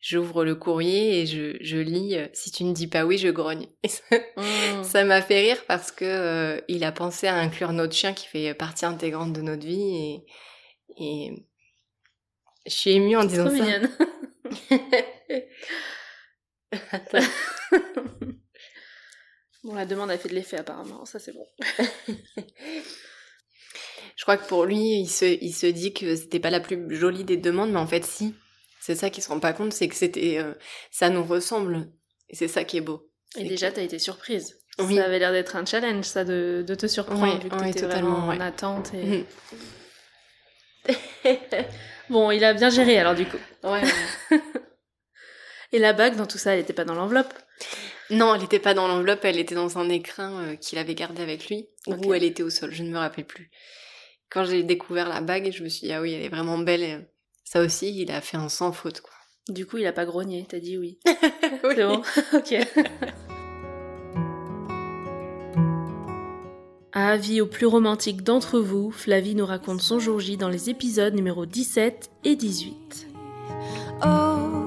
J'ouvre 0.00 0.44
le 0.44 0.54
courrier 0.54 1.20
et 1.20 1.26
je, 1.26 1.58
je 1.60 1.76
lis 1.76 2.16
euh, 2.16 2.26
Si 2.32 2.50
tu 2.50 2.64
ne 2.64 2.72
dis 2.72 2.86
pas 2.86 3.04
oui, 3.04 3.18
je 3.18 3.28
grogne. 3.28 3.66
Mmh. 4.36 4.84
ça 4.84 5.04
m'a 5.04 5.20
fait 5.20 5.40
rire 5.40 5.62
parce 5.66 5.92
que 5.92 6.04
euh, 6.06 6.60
il 6.68 6.84
a 6.84 6.92
pensé 6.92 7.26
à 7.26 7.34
inclure 7.34 7.72
notre 7.72 7.92
chien 7.94 8.14
qui 8.14 8.26
fait 8.26 8.54
partie 8.54 8.86
intégrante 8.86 9.34
de 9.34 9.42
notre 9.42 9.66
vie 9.66 9.94
et, 9.96 10.24
et 10.98 11.46
je 12.66 12.72
suis 12.72 12.92
émue 12.92 13.16
en 13.16 13.24
disant 13.24 13.50
ça. 13.50 13.52
Mignonne. 13.52 13.90
bon, 19.64 19.74
la 19.74 19.84
demande 19.84 20.10
a 20.10 20.16
fait 20.16 20.30
de 20.30 20.34
l'effet 20.34 20.56
apparemment, 20.56 21.04
ça 21.04 21.18
c'est 21.18 21.32
bon. 21.32 21.46
Je 24.20 24.24
crois 24.26 24.36
que 24.36 24.46
pour 24.46 24.66
lui, 24.66 25.00
il 25.00 25.08
se, 25.08 25.24
il 25.24 25.54
se 25.54 25.64
dit 25.64 25.94
que 25.94 26.14
c'était 26.14 26.40
pas 26.40 26.50
la 26.50 26.60
plus 26.60 26.94
jolie 26.94 27.24
des 27.24 27.38
demandes, 27.38 27.70
mais 27.70 27.78
en 27.78 27.86
fait, 27.86 28.04
si. 28.04 28.34
C'est 28.78 28.94
ça 28.94 29.08
qu'il 29.08 29.22
se 29.22 29.30
rend 29.30 29.40
pas 29.40 29.54
compte, 29.54 29.72
c'est 29.72 29.88
que 29.88 29.94
c'était, 29.94 30.36
euh, 30.36 30.52
ça 30.90 31.08
nous 31.08 31.24
ressemble. 31.24 31.88
Et 32.28 32.36
c'est 32.36 32.46
ça 32.46 32.64
qui 32.64 32.76
est 32.76 32.82
beau. 32.82 33.10
Et 33.38 33.44
déjà, 33.44 33.72
t'as 33.72 33.80
été 33.80 33.98
surprise. 33.98 34.58
Oui. 34.78 34.96
Ça 34.96 35.06
avait 35.06 35.20
l'air 35.20 35.32
d'être 35.32 35.56
un 35.56 35.64
challenge, 35.64 36.04
ça, 36.04 36.24
de, 36.24 36.62
de 36.66 36.74
te 36.74 36.86
surprendre, 36.86 37.42
vu 37.42 37.48
que 37.48 37.64
t'étais 37.64 37.86
vraiment 37.86 38.26
en 38.26 38.38
attente. 38.40 38.92
Et... 38.92 39.24
Mm. 40.86 40.94
bon, 42.10 42.30
il 42.30 42.44
a 42.44 42.52
bien 42.52 42.68
géré, 42.68 42.98
alors, 42.98 43.14
du 43.14 43.24
coup. 43.24 43.40
Ouais. 43.62 43.80
et 45.72 45.78
la 45.78 45.94
bague, 45.94 46.16
dans 46.16 46.26
tout 46.26 46.36
ça, 46.36 46.52
elle 46.52 46.60
était 46.60 46.74
pas 46.74 46.84
dans 46.84 46.94
l'enveloppe? 46.94 47.32
Non, 48.10 48.34
elle 48.34 48.44
était 48.44 48.58
pas 48.58 48.74
dans 48.74 48.86
l'enveloppe, 48.86 49.24
elle 49.24 49.38
était 49.38 49.54
dans 49.54 49.78
un 49.78 49.88
écrin 49.88 50.42
euh, 50.42 50.56
qu'il 50.56 50.76
avait 50.76 50.94
gardé 50.94 51.22
avec 51.22 51.48
lui, 51.48 51.70
ou 51.86 52.12
elle 52.12 52.24
était 52.24 52.42
au 52.42 52.50
sol, 52.50 52.70
je 52.70 52.82
ne 52.82 52.90
me 52.90 52.98
rappelle 52.98 53.24
plus 53.24 53.50
quand 54.30 54.44
j'ai 54.44 54.62
découvert 54.62 55.08
la 55.08 55.20
bague, 55.20 55.50
je 55.52 55.62
me 55.62 55.68
suis 55.68 55.88
dit, 55.88 55.92
ah 55.92 56.00
oui, 56.00 56.12
elle 56.12 56.22
est 56.22 56.28
vraiment 56.28 56.58
belle. 56.58 57.08
ça 57.44 57.60
aussi, 57.60 57.94
il 58.00 58.10
a 58.10 58.20
fait 58.20 58.36
un 58.36 58.48
sans 58.48 58.72
faute, 58.72 59.00
quoi. 59.00 59.12
Du 59.48 59.66
coup, 59.66 59.78
il 59.78 59.86
a 59.86 59.92
pas 59.92 60.04
grogné, 60.04 60.46
t'as 60.48 60.60
dit 60.60 60.78
oui. 60.78 61.00
oui. 61.06 61.74
C'est 61.74 61.86
bon 61.86 62.02
Ok. 62.34 62.54
À 66.92 67.08
avis 67.10 67.40
au 67.40 67.46
plus 67.46 67.66
romantique 67.66 68.22
d'entre 68.22 68.60
vous, 68.60 68.90
Flavie 68.90 69.34
nous 69.34 69.46
raconte 69.46 69.80
son 69.80 69.98
jour 69.98 70.20
J 70.20 70.36
dans 70.36 70.48
les 70.48 70.70
épisodes 70.70 71.14
numéro 71.14 71.46
17 71.46 72.10
et 72.24 72.36
18. 72.36 73.08
Oh, 74.04 74.60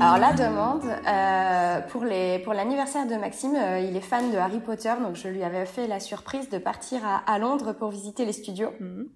alors 0.00 0.18
la 0.18 0.32
demande, 0.32 0.82
euh, 1.06 1.80
pour, 1.88 2.04
les, 2.04 2.38
pour 2.40 2.52
l'anniversaire 2.54 3.06
de 3.06 3.14
Maxime, 3.14 3.54
euh, 3.56 3.78
il 3.80 3.96
est 3.96 4.00
fan 4.00 4.30
de 4.32 4.36
Harry 4.36 4.60
Potter, 4.60 4.92
donc 5.02 5.14
je 5.16 5.28
lui 5.28 5.42
avais 5.42 5.66
fait 5.66 5.86
la 5.86 6.00
surprise 6.00 6.48
de 6.50 6.58
partir 6.58 7.00
à, 7.26 7.38
Londres 7.38 7.72
pour 7.72 7.90
visiter 7.90 8.24
les 8.24 8.32
studios. 8.32 8.70
Mhm. 8.80 9.08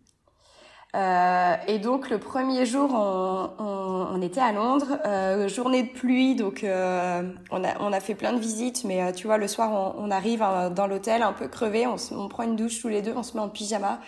Euh, 0.97 1.55
et 1.67 1.79
donc 1.79 2.09
le 2.09 2.19
premier 2.19 2.65
jour, 2.65 2.91
on, 2.95 3.51
on, 3.59 4.07
on 4.15 4.23
était 4.23 4.41
à 4.41 4.53
Londres, 4.53 4.99
euh, 5.05 5.47
journée 5.47 5.83
de 5.83 5.91
pluie, 5.93 6.35
donc 6.35 6.65
euh, 6.65 7.23
on, 7.51 7.63
a, 7.63 7.79
on 7.81 7.93
a 7.93 8.01
fait 8.01 8.15
plein 8.15 8.33
de 8.33 8.39
visites, 8.39 8.85
mais 8.85 9.03
euh, 9.03 9.13
tu 9.13 9.27
vois, 9.27 9.37
le 9.37 9.49
soir, 9.49 9.71
on, 9.71 10.03
on 10.03 10.11
arrive 10.11 10.43
hein, 10.43 10.71
dans 10.71 10.87
l'hôtel 10.87 11.23
un 11.23 11.33
peu 11.35 11.47
crevé, 11.49 11.87
on, 11.87 11.99
se- 11.99 12.15
on 12.15 12.29
prend 12.29 12.45
une 12.45 12.57
douche 12.57 12.81
tous 12.81 12.89
les 12.89 13.03
deux, 13.03 13.13
on 13.15 13.23
se 13.23 13.35
met 13.37 13.43
en 13.43 13.51
pyjama. 13.51 14.01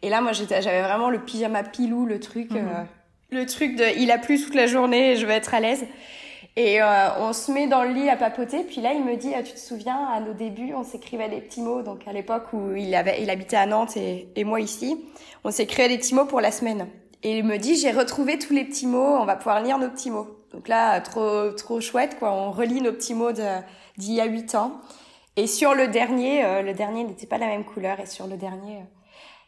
Et 0.00 0.08
là, 0.08 0.22
moi, 0.22 0.32
j'étais, 0.32 0.62
j'avais 0.62 0.82
vraiment 0.82 1.10
le 1.10 1.18
pyjama 1.20 1.62
pilou, 1.64 2.06
le 2.06 2.18
truc, 2.18 2.50
Mhm. 2.52 2.86
Le 3.32 3.46
truc 3.46 3.76
de, 3.76 3.84
il 3.98 4.10
a 4.10 4.18
plu 4.18 4.40
toute 4.40 4.54
la 4.54 4.66
journée, 4.66 5.16
je 5.16 5.26
vais 5.26 5.34
être 5.34 5.54
à 5.54 5.60
l'aise. 5.60 5.84
Et 6.54 6.82
euh, 6.82 7.08
on 7.18 7.32
se 7.32 7.50
met 7.50 7.66
dans 7.66 7.82
le 7.82 7.92
lit 7.92 8.10
à 8.10 8.16
papoter. 8.16 8.62
Puis 8.62 8.80
là, 8.82 8.92
il 8.92 9.02
me 9.02 9.16
dit, 9.16 9.32
Ah, 9.34 9.42
tu 9.42 9.52
te 9.52 9.58
souviens, 9.58 10.06
à 10.12 10.20
nos 10.20 10.34
débuts, 10.34 10.74
on 10.74 10.84
s'écrivait 10.84 11.28
des 11.28 11.40
petits 11.40 11.62
mots. 11.62 11.82
Donc 11.82 12.06
à 12.06 12.12
l'époque 12.12 12.52
où 12.52 12.74
il 12.76 12.94
avait, 12.94 13.22
il 13.22 13.30
habitait 13.30 13.56
à 13.56 13.66
Nantes 13.66 13.96
et, 13.96 14.28
et 14.36 14.44
moi 14.44 14.60
ici, 14.60 15.02
on 15.44 15.50
s'écrivait 15.50 15.88
des 15.88 15.98
petits 15.98 16.14
mots 16.14 16.26
pour 16.26 16.40
la 16.40 16.50
semaine. 16.50 16.88
Et 17.22 17.38
il 17.38 17.44
me 17.44 17.56
dit, 17.56 17.76
j'ai 17.76 17.92
retrouvé 17.92 18.38
tous 18.38 18.52
les 18.52 18.64
petits 18.64 18.86
mots. 18.86 19.16
On 19.18 19.24
va 19.24 19.36
pouvoir 19.36 19.62
lire 19.62 19.78
nos 19.78 19.88
petits 19.88 20.10
mots. 20.10 20.26
Donc 20.52 20.68
là, 20.68 21.00
trop, 21.00 21.50
trop 21.52 21.80
chouette, 21.80 22.18
quoi. 22.18 22.32
On 22.32 22.50
relit 22.50 22.82
nos 22.82 22.92
petits 22.92 23.14
mots 23.14 23.32
d'il 23.32 24.12
y 24.12 24.20
a 24.20 24.24
huit 24.26 24.54
ans. 24.54 24.80
Et 25.36 25.46
sur 25.46 25.74
le 25.74 25.88
dernier, 25.88 26.44
euh, 26.44 26.62
le 26.62 26.74
dernier 26.74 27.04
n'était 27.04 27.26
pas 27.26 27.38
la 27.38 27.46
même 27.46 27.64
couleur. 27.64 28.00
Et 28.00 28.06
sur 28.06 28.26
le 28.26 28.36
dernier, 28.36 28.76
euh, 28.76 28.84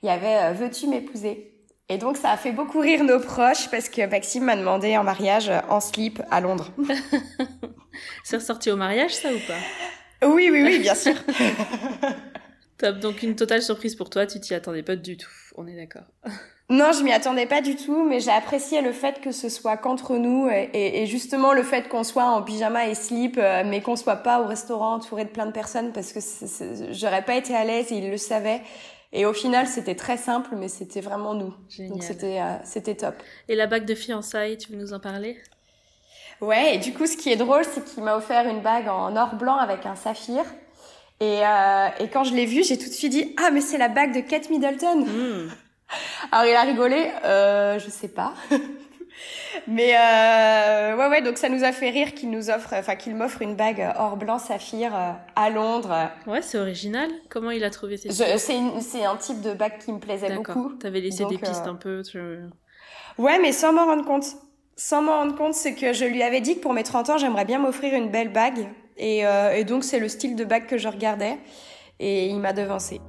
il 0.03 0.07
y 0.07 0.11
avait 0.11 0.37
euh, 0.37 0.53
Veux-tu 0.53 0.87
m'épouser? 0.87 1.54
Et 1.91 1.99
donc 1.99 2.17
ça 2.17 2.31
a 2.31 2.37
fait 2.37 2.53
beaucoup 2.53 2.81
rire 2.81 3.05
nos 3.05 3.21
proches 3.21 3.69
parce 3.71 3.91
que 3.91 4.07
Maxime 4.07 4.45
m'a 4.45 4.57
demandé 4.57 4.97
en 4.97 5.05
mariage 5.05 5.51
en 5.69 5.81
slip 5.81 6.23
à 6.31 6.41
Londres. 6.41 6.71
C'est 8.25 8.37
ressorti 8.37 8.71
au 8.71 8.77
mariage, 8.77 9.15
ça 9.15 9.29
ou 9.29 9.39
pas? 9.47 10.27
Oui, 10.27 10.49
oui, 10.51 10.63
oui, 10.63 10.79
bien 10.79 10.95
sûr. 10.95 11.15
Top, 12.79 12.99
donc 12.99 13.23
une 13.23 13.37
totale 13.37 13.63
surprise 13.63 13.95
pour 13.95 14.11
toi, 14.11 14.27
tu 14.27 14.41
t'y 14.41 14.55
attendais 14.55 14.83
pas 14.83 14.97
du 14.97 15.17
tout, 15.17 15.31
on 15.57 15.67
est 15.67 15.77
d'accord. 15.77 16.05
Non, 16.71 16.93
je 16.93 17.05
m'y 17.05 17.13
attendais 17.13 17.45
pas 17.45 17.61
du 17.61 17.77
tout, 17.77 18.05
mais 18.05 18.21
j'ai 18.21 18.31
apprécié 18.31 18.81
le 18.81 18.93
fait 18.93 19.21
que 19.21 19.33
ce 19.33 19.51
soit 19.51 19.77
qu'entre 19.77 20.17
nous 20.17 20.49
et, 20.49 21.05
justement 21.05 21.53
le 21.53 21.63
fait 21.63 21.91
qu'on 21.91 22.05
soit 22.05 22.25
en 22.25 22.43
pyjama 22.43 22.89
et 22.89 22.95
slip, 22.95 23.37
euh, 23.37 23.65
mais 23.67 23.83
qu'on 23.83 23.97
soit 23.97 24.17
pas 24.17 24.41
au 24.41 24.47
restaurant 24.47 24.95
entouré 24.95 25.25
de 25.25 25.29
plein 25.29 25.45
de 25.45 25.53
personnes 25.53 25.93
parce 25.93 26.15
que 26.15 26.21
j'aurais 26.93 27.21
pas 27.21 27.35
été 27.35 27.55
à 27.55 27.65
l'aise 27.65 27.93
et 27.93 27.97
il 27.97 28.11
le 28.11 28.17
savait. 28.17 28.63
Et 29.17 29.27
au 29.27 29.33
final, 29.33 29.69
c'était 29.69 29.95
très 29.95 30.17
simple, 30.17 30.51
mais 30.57 30.67
c'était 30.67 31.01
vraiment 31.01 31.35
nous. 31.35 31.55
Génial. 31.71 31.93
Donc 31.93 32.03
c'était 32.03 32.41
euh, 32.41 32.57
c'était 32.65 32.97
top. 32.97 33.15
Et 33.49 33.55
la 33.55 33.69
bague 33.69 33.85
de 33.85 33.95
fiançailles, 33.95 34.59
tu 34.59 34.73
veux 34.73 34.77
nous 34.77 34.93
en 34.93 34.99
parler? 34.99 35.39
Ouais, 36.41 36.75
et 36.75 36.79
du 36.79 36.93
coup, 36.93 37.07
ce 37.07 37.17
qui 37.17 37.31
est 37.31 37.37
drôle, 37.37 37.65
c'est 37.65 37.85
qu'il 37.85 38.03
m'a 38.03 38.17
offert 38.17 38.49
une 38.49 38.61
bague 38.61 38.89
en 38.89 39.17
or 39.17 39.37
blanc 39.37 39.57
avec 39.57 39.87
un 39.87 39.95
saphir. 39.95 40.43
Et, 41.21 41.47
euh, 41.47 41.89
et 42.01 42.09
quand 42.09 42.25
je 42.25 42.35
l'ai 42.35 42.45
vue, 42.45 42.65
j'ai 42.65 42.77
tout 42.77 42.89
de 42.89 42.93
suite 42.93 43.13
dit 43.13 43.35
ah 43.39 43.53
mais 43.53 43.61
c'est 43.61 43.79
la 43.79 43.89
bague 43.89 44.13
de 44.13 44.21
Kate 44.21 44.51
Middleton. 44.51 45.07
Hmm. 45.07 45.49
Alors 46.33 46.47
il 46.47 46.55
a 46.57 46.63
rigolé, 46.63 47.09
euh, 47.25 47.79
je 47.79 47.89
sais 47.89 48.09
pas. 48.09 48.35
Mais 49.69 49.95
euh, 49.97 50.97
ouais 50.97 51.09
ouais 51.09 51.23
donc 51.23 51.39
ça 51.39 51.49
nous 51.49 51.65
a 51.65 51.73
fait 51.73 51.91
rire 51.91 52.15
qu'il 52.15 52.31
nous 52.31 52.51
offre, 52.51 52.75
enfin 52.75 52.97
qu'il 52.97 53.15
m'offre 53.15 53.41
une 53.43 53.55
bague 53.55 53.87
or 53.99 54.17
blanc 54.17 54.39
saphir 54.39 54.95
euh, 54.95 55.13
à 55.37 55.51
Londres. 55.51 56.11
Ouais, 56.27 56.43
c'est 56.43 56.59
original. 56.59 57.09
Comment 57.31 57.51
il 57.51 57.63
a 57.65 57.71
trouvé 57.71 57.97
ces 57.97 58.11
C'est 58.11 59.05
un 59.05 59.17
type 59.17 59.41
de 59.41 59.53
bague 59.55 59.79
qui 59.79 59.93
me 59.93 59.99
plaisait 60.01 60.35
beaucoup. 60.35 60.73
t'avais 60.75 61.01
laissé 61.01 61.23
Donc, 61.23 61.33
des 61.33 61.39
pistes 61.39 61.67
euh, 61.67 61.71
un 61.71 61.77
peu. 61.77 62.03
tu- 62.03 62.19
Ouais 63.19 63.39
mais 63.41 63.53
sans 63.53 63.73
m'en 63.73 63.87
rendre 63.87 64.05
compte. 64.05 64.25
Sans 64.77 65.03
m'en 65.03 65.19
rendre 65.19 65.37
compte, 65.37 65.55
c'est 65.55 65.75
que 65.75 65.93
je 65.93 66.05
lui 66.05 66.23
avais 66.25 66.41
dit 66.41 66.57
que 66.57 66.61
pour 66.61 66.73
mes 66.73 66.83
30 66.83 67.11
ans, 67.11 67.17
j'aimerais 67.19 67.45
bien 67.45 67.61
m'offrir 67.61 67.95
une 67.95 68.11
belle 68.11 68.33
bague. 68.33 68.67
Et, 68.97 69.25
euh, 69.25 69.53
et 69.55 69.63
donc 69.65 69.85
c'est 69.85 70.01
le 70.01 70.09
style 70.09 70.35
de 70.35 70.45
bague 70.45 70.67
que 70.67 70.79
je 70.79 70.89
regardais. 70.89 71.39
Et 72.01 72.27
il 72.27 72.41
m'a 72.41 72.53
devancé. 72.53 73.01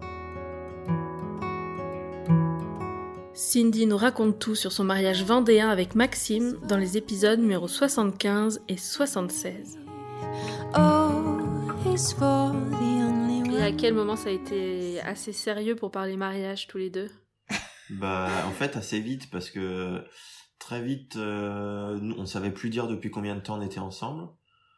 Cindy 3.36 3.86
nous 3.86 3.98
raconte 3.98 4.40
tout 4.40 4.56
sur 4.56 4.72
son 4.72 4.86
mariage 4.86 5.26
vendéen 5.26 5.68
avec 5.68 5.94
Maxime 5.94 6.58
dans 6.70 6.78
les 6.78 6.96
épisodes 6.96 7.38
numéro 7.38 7.68
75 7.68 8.62
et 8.70 8.78
76. 8.78 9.78
Oh, 10.78 11.70
he's 11.86 12.14
for 12.14 12.54
the 12.54 12.82
only 12.82 13.58
Et 13.58 13.62
à 13.62 13.68
one. 13.68 13.76
quel 13.76 13.94
moment 13.94 14.16
ça 14.16 14.30
a 14.30 14.32
été 14.32 15.02
assez 15.02 15.34
sérieux 15.34 15.76
pour 15.76 15.92
parler 15.92 16.16
mariage 16.16 16.68
tous 16.68 16.78
les 16.78 16.90
deux? 16.90 17.10
Bah, 17.90 18.30
en 18.48 18.52
fait, 18.52 18.78
assez 18.78 19.02
vite, 19.02 19.30
parce 19.30 19.50
que 19.50 20.02
très 20.58 20.82
vite, 20.82 21.18
euh, 21.18 22.00
on 22.18 22.26
savait 22.26 22.52
plus 22.52 22.70
dire 22.70 22.88
depuis 22.88 23.12
combien 23.12 23.36
de 23.36 23.42
temps 23.42 23.60
on 23.60 23.62
était 23.62 23.80
ensemble. 23.80 24.30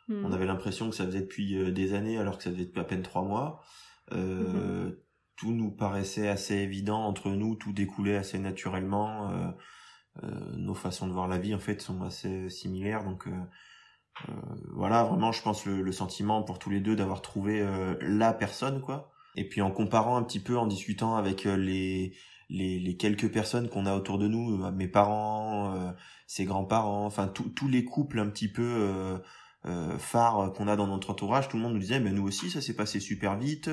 Hmm. 0.08 0.26
On 0.26 0.32
avait 0.34 0.48
l'impression 0.48 0.90
que 0.90 0.96
ça 0.96 1.06
faisait 1.06 1.22
depuis 1.22 1.56
euh, 1.56 1.72
des 1.72 1.94
années, 1.94 2.18
alors 2.18 2.38
que 2.40 2.44
ça 2.44 2.50
faisait 2.52 2.66
depuis 2.66 2.80
à 2.80 2.86
peine 2.86 3.04
trois 3.04 3.22
mois. 3.22 3.62
Euh, 4.14 4.92
Tout 5.38 5.54
nous 5.54 5.72
paraissait 5.72 6.28
assez 6.28 6.56
évident 6.56 7.06
entre 7.06 7.30
nous, 7.30 7.56
tout 7.56 7.72
découlait 7.72 8.18
assez 8.18 8.40
naturellement. 8.40 9.32
euh, 9.32 9.48
euh, 10.24 10.58
nos 10.58 10.74
façons 10.74 11.08
de 11.08 11.14
voir 11.14 11.28
la 11.28 11.38
vie, 11.38 11.54
en 11.56 11.60
fait, 11.60 11.82
sont 11.82 12.02
assez 12.04 12.50
similaires. 12.50 13.04
Donc, 13.04 13.28
euh, 13.28 13.32
euh, 14.30 14.34
voilà, 14.74 15.04
vraiment, 15.04 15.32
je 15.32 15.42
pense 15.44 15.66
le, 15.66 15.82
le 15.82 15.92
sentiment 15.92 16.42
pour 16.44 16.58
tous 16.60 16.72
les 16.72 16.82
deux 16.82 16.96
d'avoir 16.96 17.22
trouvé 17.22 17.62
euh, 17.62 17.96
la 18.02 18.34
personne, 18.34 18.82
quoi. 18.82 19.12
Et 19.36 19.48
puis 19.48 19.62
en 19.62 19.70
comparant 19.72 20.18
un 20.18 20.24
petit 20.24 20.40
peu, 20.40 20.58
en 20.58 20.66
discutant 20.66 21.16
avec 21.16 21.46
euh, 21.46 21.56
les 21.56 22.16
les, 22.50 22.80
les 22.80 22.96
quelques 22.98 23.32
personnes 23.32 23.70
qu'on 23.70 23.86
a 23.86 23.96
autour 23.96 24.18
de 24.18 24.28
nous, 24.28 24.58
mes 24.72 24.88
parents, 24.88 25.94
ses 26.28 26.46
grands-parents, 26.46 27.06
enfin 27.06 27.28
tous 27.28 27.68
les 27.68 27.84
couples 27.84 28.20
un 28.20 28.30
petit 28.30 28.48
peu 28.48 29.20
phares 29.98 30.54
qu'on 30.54 30.70
a 30.70 30.78
dans 30.78 30.88
notre 30.88 31.10
entourage, 31.10 31.50
tout 31.50 31.58
le 31.58 31.64
monde 31.64 31.74
nous 31.74 31.80
disait, 31.80 32.00
mais 32.00 32.14
nous 32.14 32.26
aussi 32.26 32.50
ça 32.50 32.62
s'est 32.62 32.76
passé 32.76 33.02
super 33.02 33.38
vite. 33.38 33.70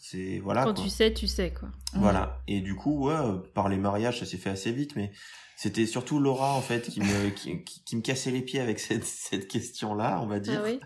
C'est 0.00 0.38
voilà. 0.40 0.64
Quand 0.64 0.74
quoi. 0.74 0.84
tu 0.84 0.90
sais, 0.90 1.12
tu 1.14 1.26
sais 1.26 1.52
quoi. 1.52 1.68
Voilà. 1.94 2.40
Et 2.48 2.60
du 2.60 2.74
coup, 2.74 3.06
ouais, 3.06 3.14
euh, 3.14 3.38
par 3.54 3.68
les 3.68 3.76
mariages, 3.76 4.18
ça 4.20 4.26
s'est 4.26 4.36
fait 4.36 4.50
assez 4.50 4.72
vite, 4.72 4.96
mais 4.96 5.12
c'était 5.56 5.86
surtout 5.86 6.18
Laura 6.18 6.54
en 6.54 6.60
fait 6.60 6.88
qui 6.90 7.00
me 7.00 7.30
qui, 7.30 7.62
qui- 7.64 7.84
qui 7.84 7.96
me 7.96 8.00
cassait 8.02 8.30
les 8.32 8.42
pieds 8.42 8.60
avec 8.60 8.78
cette 8.80 9.04
cette 9.04 9.48
question-là, 9.48 10.20
on 10.22 10.26
va 10.26 10.40
dire. 10.40 10.60
Ah 10.62 10.64
oui 10.68 10.80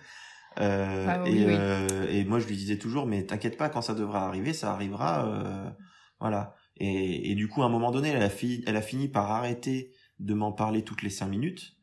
Euh, 0.61 1.07
Ah 1.09 1.23
oui, 1.25 1.31
et, 1.31 1.47
oui. 1.47 1.55
euh, 1.57 2.09
et 2.11 2.25
moi, 2.25 2.41
je 2.41 2.47
lui 2.49 2.57
disais 2.57 2.79
toujours, 2.79 3.07
mais 3.07 3.25
t'inquiète 3.25 3.57
pas, 3.57 3.69
quand 3.69 3.81
ça 3.83 3.95
devra 3.95 4.27
arriver, 4.27 4.53
ça 4.53 4.73
arrivera. 4.73 5.27
euh, 5.27 5.71
voilà. 6.21 6.55
Et, 6.79 7.31
et 7.31 7.35
du 7.37 7.49
coup, 7.49 7.62
à 7.62 7.67
un 7.67 7.69
moment 7.69 7.91
donné, 7.93 8.09
elle 8.09 8.23
a, 8.23 8.29
fi- 8.31 8.62
elle 8.67 8.77
a 8.77 8.83
fini 8.83 9.09
par 9.09 9.31
arrêter 9.31 9.93
de 10.19 10.35
m'en 10.35 10.50
parler 10.53 10.83
toutes 10.83 11.03
les 11.03 11.11
cinq 11.11 11.29
minutes. 11.29 11.75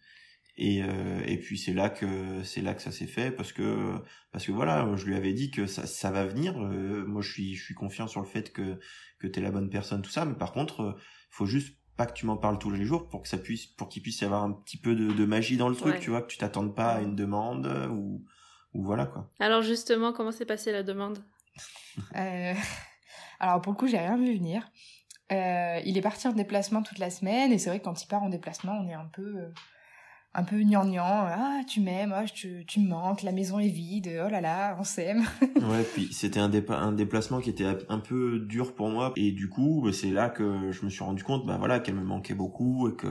Et, 0.57 0.81
euh, 0.83 1.21
et 1.25 1.38
puis 1.38 1.57
c'est 1.57 1.74
là 1.74 1.89
que 1.89 2.41
c'est 2.43 2.62
là 2.62 2.74
que 2.74 2.81
ça 2.81 2.91
s'est 2.91 3.07
fait 3.07 3.29
parce 3.31 3.51
que 3.51 3.95
parce 4.31 4.45
que 4.45 4.53
voilà, 4.53 4.89
je 4.95 5.05
lui 5.05 5.15
avais 5.15 5.33
dit 5.33 5.51
que 5.51 5.67
ça, 5.67 5.85
ça 5.85 6.12
va 6.12 6.25
venir. 6.25 6.57
euh, 6.57 7.03
moi, 7.05 7.21
je 7.21 7.29
suis 7.31 7.55
je 7.55 7.63
suis 7.65 7.74
confiant 7.74 8.07
sur 8.07 8.21
le 8.21 8.25
fait 8.27 8.53
que 8.53 8.79
que 9.19 9.27
t'es 9.27 9.41
la 9.41 9.51
bonne 9.51 9.69
personne, 9.69 10.01
tout 10.01 10.09
ça. 10.12 10.24
Mais 10.24 10.35
par 10.35 10.53
contre, 10.53 10.81
euh, 10.81 10.93
faut 11.29 11.45
juste 11.45 11.77
pas 11.97 12.05
que 12.05 12.13
tu 12.13 12.25
m'en 12.25 12.38
parles 12.38 12.57
tous 12.57 12.69
les 12.71 12.85
jours 12.85 13.09
pour 13.09 13.21
que 13.21 13.27
ça 13.27 13.38
puisse 13.38 13.65
pour 13.65 13.89
qu'il 13.89 14.01
puisse 14.01 14.21
y 14.21 14.25
avoir 14.25 14.43
un 14.43 14.53
petit 14.53 14.77
peu 14.77 14.95
de, 14.95 15.12
de 15.12 15.25
magie 15.25 15.57
dans 15.57 15.67
le 15.69 15.75
truc, 15.75 15.95
Ouais. 15.95 16.00
tu 16.00 16.09
vois, 16.09 16.21
que 16.21 16.27
tu 16.27 16.38
t'attendes 16.38 16.74
pas 16.74 16.93
à 16.93 17.01
une 17.01 17.15
demande 17.15 17.67
ou 17.91 18.24
ou 18.74 18.83
voilà 18.83 19.05
quoi. 19.05 19.29
Alors 19.39 19.62
justement, 19.62 20.13
comment 20.13 20.31
s'est 20.31 20.45
passée 20.45 20.71
la 20.71 20.83
demande? 20.83 21.19
Euh, 22.15 22.53
Alors 23.39 23.62
pour 23.62 23.74
le 23.74 23.77
coup, 23.77 23.88
j'ai 23.88 23.97
rien 23.97 24.17
vu 24.17 24.33
venir. 24.38 24.69
Euh, 25.31 25.79
il 25.85 25.97
est 25.97 26.01
parti 26.01 26.27
en 26.27 26.33
déplacement 26.33 26.83
toute 26.83 27.00
la 27.00 27.09
semaine 27.09 27.51
et 27.51 27.57
c'est 27.57 27.69
vrai 27.69 27.79
que 27.79 27.85
quand 27.85 28.01
il 28.03 28.07
part 28.07 28.24
en 28.24 28.29
déplacement, 28.29 28.74
on 28.74 28.88
est 28.88 28.93
un 28.93 29.09
peu 29.12 29.21
euh, 29.38 29.50
un 30.36 30.44
peu 30.44 30.62
gnangnan. 30.62 31.04
Ah, 31.04 31.62
tu 31.68 31.80
m'aimes, 31.80 32.13
ah, 32.13 32.25
tu, 32.25 32.65
tu 32.68 32.82
me 32.82 32.89
manques, 32.89 33.24
la 33.24 33.32
maison 33.32 33.60
est 33.60 33.70
vide, 33.70 34.10
oh 34.25 34.30
là 34.30 34.42
là, 34.42 34.75
on 34.80 34.84
s'aime. 34.84 35.24
Ouais, 35.56 35.84
puis 35.94 36.10
c'était 36.12 36.39
un, 36.39 36.50
dépa- 36.50 36.75
un 36.77 36.92
déplacement 36.92 37.39
qui 37.39 37.50
était 37.50 37.65
un 37.89 38.00
peu 38.00 38.39
dur 38.39 38.75
pour 38.75 38.89
moi 38.89 39.13
et 39.15 39.32
du 39.32 39.50
coup, 39.50 39.82
bah, 39.84 39.92
c'est 39.94 40.12
là 40.12 40.30
que 40.30 40.72
je 40.72 40.84
me 40.86 40.89
suis 40.89 41.04
rendu 41.04 41.24
compte 41.24 41.46
bah 41.46 41.56
voilà 41.58 41.80
qu'elle 41.80 41.96
me 41.96 42.04
manquait 42.04 42.34
beaucoup 42.36 42.89
et 42.89 42.96
que 42.96 43.08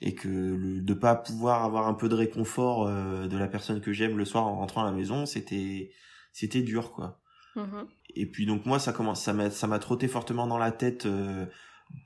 et 0.00 0.14
que 0.14 0.28
le, 0.28 0.80
de 0.80 0.94
pas 0.94 1.16
pouvoir 1.16 1.64
avoir 1.64 1.88
un 1.88 1.94
peu 1.94 2.08
de 2.08 2.14
réconfort 2.14 2.86
euh, 2.86 3.26
de 3.26 3.36
la 3.36 3.48
personne 3.48 3.80
que 3.80 3.92
j'aime 3.92 4.16
le 4.16 4.24
soir 4.24 4.46
en 4.46 4.56
rentrant 4.56 4.82
à 4.82 4.84
la 4.84 4.92
maison, 4.92 5.26
c'était 5.26 5.90
c'était 6.32 6.62
dur 6.62 6.92
quoi. 6.92 7.18
Mhm. 7.56 7.86
Et 8.14 8.26
puis 8.26 8.46
donc 8.46 8.64
moi 8.66 8.78
ça 8.78 8.92
commence 8.92 9.22
ça 9.22 9.32
m'a 9.32 9.50
ça 9.50 9.66
m'a 9.66 9.78
trotté 9.78 10.06
fortement 10.06 10.46
dans 10.46 10.58
la 10.58 10.70
tête 10.70 11.06
euh, 11.06 11.46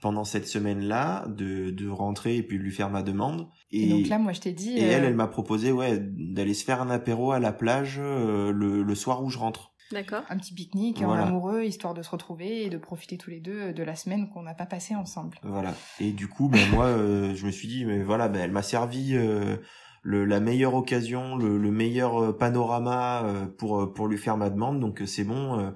pendant 0.00 0.24
cette 0.24 0.46
semaine-là 0.46 1.26
de 1.28 1.70
de 1.70 1.88
rentrer 1.88 2.36
et 2.36 2.42
puis 2.42 2.58
de 2.58 2.62
lui 2.62 2.72
faire 2.72 2.90
ma 2.90 3.02
demande 3.02 3.48
Et, 3.70 3.88
donc 3.88 4.08
là, 4.08 4.18
moi, 4.18 4.32
je 4.32 4.40
t'ai 4.40 4.52
dit. 4.52 4.76
et 4.76 4.82
elle, 4.82 5.04
euh, 5.04 5.08
elle 5.08 5.14
m'a 5.14 5.28
proposé 5.28 5.72
ouais 5.72 5.98
d'aller 6.00 6.54
se 6.54 6.64
faire 6.64 6.80
un 6.82 6.90
apéro 6.90 7.32
à 7.32 7.38
la 7.40 7.52
plage 7.52 7.96
euh, 8.00 8.52
le, 8.52 8.82
le 8.82 8.94
soir 8.94 9.22
où 9.22 9.30
je 9.30 9.38
rentre. 9.38 9.70
D'accord. 9.92 10.22
un 10.30 10.38
petit 10.38 10.54
pique-nique 10.54 11.02
Voilà. 11.02 11.24
en 11.24 11.26
amoureux, 11.26 11.64
histoire 11.64 11.92
de 11.92 12.00
se 12.02 12.08
retrouver 12.10 12.64
et 12.64 12.70
de 12.70 12.78
profiter 12.78 13.18
tous 13.18 13.28
les 13.28 13.40
deux 13.40 13.74
de 13.74 13.82
la 13.82 13.94
semaine 13.94 14.30
qu'on 14.30 14.42
n'a 14.42 14.54
pas 14.54 14.64
passée 14.64 14.94
ensemble. 14.94 15.38
Voilà. 15.42 15.74
Et 16.00 16.12
du 16.12 16.28
coup, 16.28 16.48
ben 16.48 16.66
moi, 16.72 16.86
euh, 16.86 17.34
je 17.34 17.44
me 17.44 17.50
suis 17.50 17.68
dit, 17.68 17.84
mais 17.84 18.02
voilà, 18.02 18.28
ben 18.28 18.40
elle 18.40 18.52
m'a 18.52 18.62
servi 18.62 19.14
euh, 19.14 19.56
le, 20.02 20.24
la 20.24 20.40
meilleure 20.40 20.74
occasion, 20.74 21.36
le, 21.36 21.58
le 21.58 21.70
meilleur 21.70 22.22
euh, 22.22 22.32
panorama 22.32 23.22
euh, 23.24 23.46
pour 23.46 23.82
euh, 23.82 23.92
pour 23.92 24.08
lui 24.08 24.16
faire 24.16 24.38
ma 24.38 24.48
demande. 24.48 24.80
Donc 24.80 25.02
euh, 25.02 25.06
c'est 25.06 25.24
bon. 25.24 25.72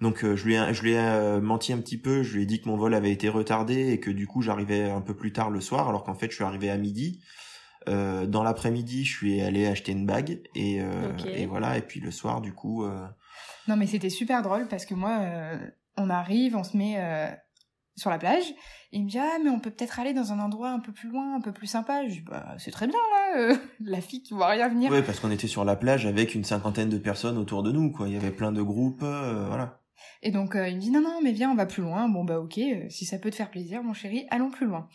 Donc 0.00 0.24
euh, 0.24 0.36
je 0.36 0.44
lui 0.46 0.54
ai, 0.54 0.72
je 0.72 0.82
lui 0.82 0.92
ai 0.92 0.98
euh, 0.98 1.40
menti 1.40 1.72
un 1.72 1.78
petit 1.78 1.98
peu. 1.98 2.22
Je 2.22 2.36
lui 2.36 2.42
ai 2.42 2.46
dit 2.46 2.60
que 2.60 2.68
mon 2.68 2.76
vol 2.76 2.94
avait 2.94 3.12
été 3.12 3.28
retardé 3.28 3.90
et 3.92 4.00
que 4.00 4.10
du 4.10 4.26
coup 4.26 4.42
j'arrivais 4.42 4.90
un 4.90 5.00
peu 5.00 5.14
plus 5.14 5.32
tard 5.32 5.50
le 5.50 5.60
soir, 5.60 5.88
alors 5.88 6.04
qu'en 6.04 6.14
fait 6.14 6.30
je 6.30 6.36
suis 6.36 6.44
arrivé 6.44 6.70
à 6.70 6.76
midi. 6.76 7.20
Euh, 7.88 8.26
dans 8.26 8.42
l'après-midi, 8.42 9.04
je 9.04 9.16
suis 9.16 9.40
allé 9.40 9.66
acheter 9.66 9.92
une 9.92 10.04
bague 10.04 10.42
et 10.54 10.80
euh, 10.82 11.16
et 11.26 11.46
voilà. 11.46 11.78
Et 11.78 11.82
puis 11.82 12.00
le 12.00 12.10
soir, 12.10 12.40
du 12.42 12.52
coup, 12.52 12.84
euh, 12.84 13.06
Non, 13.68 13.76
mais 13.76 13.86
c'était 13.86 14.10
super 14.10 14.42
drôle 14.42 14.68
parce 14.68 14.84
que 14.84 14.94
moi, 14.94 15.18
euh, 15.20 15.58
on 15.96 16.10
arrive, 16.10 16.56
on 16.56 16.64
se 16.64 16.76
met 16.76 16.96
euh, 16.98 17.30
sur 17.96 18.10
la 18.10 18.18
plage. 18.18 18.44
Et 18.92 18.98
il 18.98 19.04
me 19.04 19.08
dit 19.08 19.18
ah 19.18 19.38
mais 19.42 19.50
on 19.50 19.60
peut 19.60 19.70
peut-être 19.70 19.98
aller 19.98 20.12
dans 20.12 20.32
un 20.32 20.40
endroit 20.40 20.70
un 20.70 20.80
peu 20.80 20.92
plus 20.92 21.08
loin, 21.08 21.36
un 21.36 21.40
peu 21.40 21.52
plus 21.52 21.68
sympa. 21.68 22.06
Je 22.06 22.14
dis 22.14 22.20
bah 22.20 22.54
c'est 22.58 22.70
très 22.70 22.86
bien 22.86 22.98
là, 22.98 23.38
euh, 23.38 23.56
la 23.80 24.00
fille 24.00 24.22
qui 24.22 24.34
voit 24.34 24.48
rien 24.48 24.68
venir. 24.68 24.90
Ouais, 24.90 25.02
parce 25.02 25.20
qu'on 25.20 25.30
était 25.30 25.46
sur 25.46 25.64
la 25.64 25.76
plage 25.76 26.04
avec 26.06 26.34
une 26.34 26.44
cinquantaine 26.44 26.90
de 26.90 26.98
personnes 26.98 27.38
autour 27.38 27.62
de 27.62 27.72
nous, 27.72 27.90
quoi. 27.92 28.08
Il 28.08 28.14
y 28.14 28.16
avait 28.16 28.30
plein 28.30 28.52
de 28.52 28.62
groupes, 28.62 29.02
euh, 29.02 29.46
voilà. 29.48 29.79
Et 30.22 30.30
donc 30.30 30.54
euh, 30.56 30.68
il 30.68 30.76
me 30.76 30.80
dit 30.80 30.90
non 30.90 31.00
non 31.00 31.20
mais 31.22 31.32
viens 31.32 31.50
on 31.50 31.54
va 31.56 31.66
plus 31.66 31.82
loin. 31.82 32.08
Bon 32.08 32.24
bah 32.24 32.38
ok 32.38 32.58
euh, 32.58 32.88
si 32.88 33.04
ça 33.04 33.18
peut 33.18 33.30
te 33.30 33.36
faire 33.36 33.50
plaisir 33.50 33.82
mon 33.82 33.94
chéri 33.94 34.26
allons 34.30 34.50
plus 34.50 34.66
loin. 34.66 34.88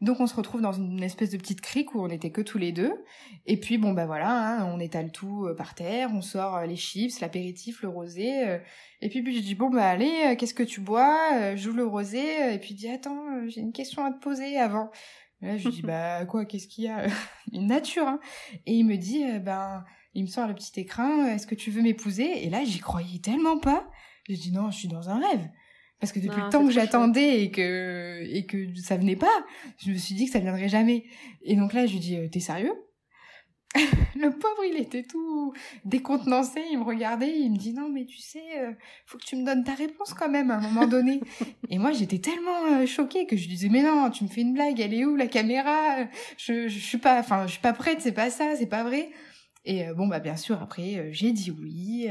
Donc 0.00 0.18
on 0.20 0.26
se 0.26 0.34
retrouve 0.34 0.62
dans 0.62 0.72
une 0.72 1.02
espèce 1.02 1.28
de 1.28 1.36
petite 1.36 1.60
crique 1.60 1.94
où 1.94 2.00
on 2.00 2.08
était 2.08 2.30
que 2.30 2.40
tous 2.40 2.56
les 2.56 2.72
deux. 2.72 3.04
Et 3.44 3.58
puis 3.60 3.76
bon 3.76 3.92
bah 3.92 4.06
voilà, 4.06 4.30
hein, 4.30 4.64
on 4.74 4.80
étale 4.80 5.12
tout 5.12 5.44
euh, 5.46 5.54
par 5.54 5.74
terre, 5.74 6.10
on 6.14 6.22
sort 6.22 6.62
les 6.62 6.76
chips, 6.76 7.20
l'apéritif, 7.20 7.82
le 7.82 7.88
rosé. 7.90 8.48
euh, 8.48 8.58
et 9.02 9.10
puis, 9.10 9.22
puis 9.22 9.36
je 9.36 9.42
dis 9.42 9.54
bon 9.54 9.68
bah 9.68 9.86
allez, 9.86 10.36
qu'est-ce 10.38 10.54
que 10.54 10.62
tu 10.62 10.80
bois 10.80 11.18
Euh, 11.34 11.56
joue 11.56 11.72
le 11.74 11.84
rosé. 11.84 12.54
Et 12.54 12.58
puis 12.58 12.70
il 12.70 12.76
dit 12.76 12.88
attends, 12.88 13.46
j'ai 13.48 13.60
une 13.60 13.72
question 13.72 14.02
à 14.04 14.10
te 14.10 14.18
poser 14.20 14.56
avant. 14.58 14.90
Et 15.42 15.46
là 15.48 15.56
je 15.58 15.64
lui 15.68 15.74
dis 15.74 15.82
bah 15.86 16.24
quoi, 16.24 16.46
qu'est-ce 16.46 16.66
qu'il 16.68 16.84
y 16.84 16.88
a 16.88 17.06
Une 17.52 17.66
nature. 17.66 18.06
Hein. 18.08 18.20
Et 18.64 18.72
il 18.74 18.84
me 18.84 18.96
dit 18.96 19.24
euh, 19.24 19.38
ben 19.38 19.84
il 20.14 20.22
me 20.22 20.28
sort 20.28 20.48
le 20.48 20.54
petit 20.54 20.80
écrin. 20.80 21.26
Est-ce 21.26 21.46
que 21.46 21.54
tu 21.54 21.70
veux 21.70 21.82
m'épouser? 21.82 22.46
Et 22.46 22.48
là 22.48 22.64
j'y 22.64 22.78
croyais 22.78 23.18
tellement 23.18 23.58
pas. 23.58 23.86
J'ai 24.30 24.36
dit 24.36 24.52
non, 24.52 24.70
je 24.70 24.76
suis 24.78 24.88
dans 24.88 25.10
un 25.10 25.18
rêve. 25.18 25.48
Parce 25.98 26.12
que 26.12 26.20
depuis 26.20 26.38
Non, 26.38 26.44
le 26.44 26.50
temps 26.52 26.64
que 26.64 26.70
j'attendais 26.70 27.42
et 27.42 27.50
que 27.50 28.22
et 28.22 28.46
que 28.46 28.72
ça 28.76 28.96
venait 28.96 29.16
pas, 29.16 29.44
je 29.78 29.90
me 29.90 29.96
suis 29.96 30.14
dit 30.14 30.26
que 30.26 30.30
ça 30.30 30.38
viendrait 30.38 30.68
jamais. 30.68 31.04
Et 31.42 31.56
donc 31.56 31.72
là, 31.72 31.84
je 31.86 31.94
lui 31.94 31.98
dis 31.98 32.16
euh, 32.16 32.28
t'es 32.28 32.38
sérieux? 32.38 32.72
Le 34.14 34.30
pauvre, 34.30 34.64
il 34.68 34.80
était 34.80 35.02
tout 35.02 35.52
décontenancé, 35.84 36.60
il 36.70 36.78
me 36.78 36.84
regardait, 36.84 37.40
il 37.40 37.50
me 37.50 37.56
dit 37.56 37.72
non 37.72 37.88
mais 37.88 38.04
tu 38.04 38.18
sais, 38.18 38.42
euh, 38.58 38.72
faut 39.04 39.18
que 39.18 39.24
tu 39.24 39.34
me 39.34 39.44
donnes 39.44 39.64
ta 39.64 39.74
réponse 39.74 40.14
quand 40.14 40.30
même 40.30 40.52
à 40.52 40.58
un 40.58 40.60
moment 40.60 40.86
donné. 40.86 41.20
et 41.68 41.78
moi, 41.78 41.90
j'étais 41.90 42.20
tellement 42.20 42.66
euh, 42.70 42.86
choquée 42.86 43.26
que 43.26 43.36
je 43.36 43.42
lui 43.42 43.48
disais 43.50 43.68
mais 43.68 43.82
non, 43.82 44.10
tu 44.10 44.22
me 44.22 44.28
fais 44.28 44.42
une 44.42 44.54
blague, 44.54 44.78
elle 44.78 44.94
est 44.94 45.04
où 45.04 45.16
la 45.16 45.26
caméra? 45.26 46.06
Je, 46.38 46.68
je 46.68 46.78
suis 46.78 46.98
pas, 46.98 47.18
enfin 47.18 47.48
je 47.48 47.52
suis 47.52 47.60
pas 47.60 47.72
prête, 47.72 48.00
c'est 48.00 48.12
pas 48.12 48.30
ça, 48.30 48.54
c'est 48.54 48.66
pas 48.68 48.84
vrai. 48.84 49.10
Et 49.64 49.88
euh, 49.88 49.94
bon 49.94 50.06
bah 50.06 50.20
bien 50.20 50.36
sûr 50.36 50.62
après 50.62 51.08
j'ai 51.12 51.32
dit 51.32 51.50
oui. 51.50 52.08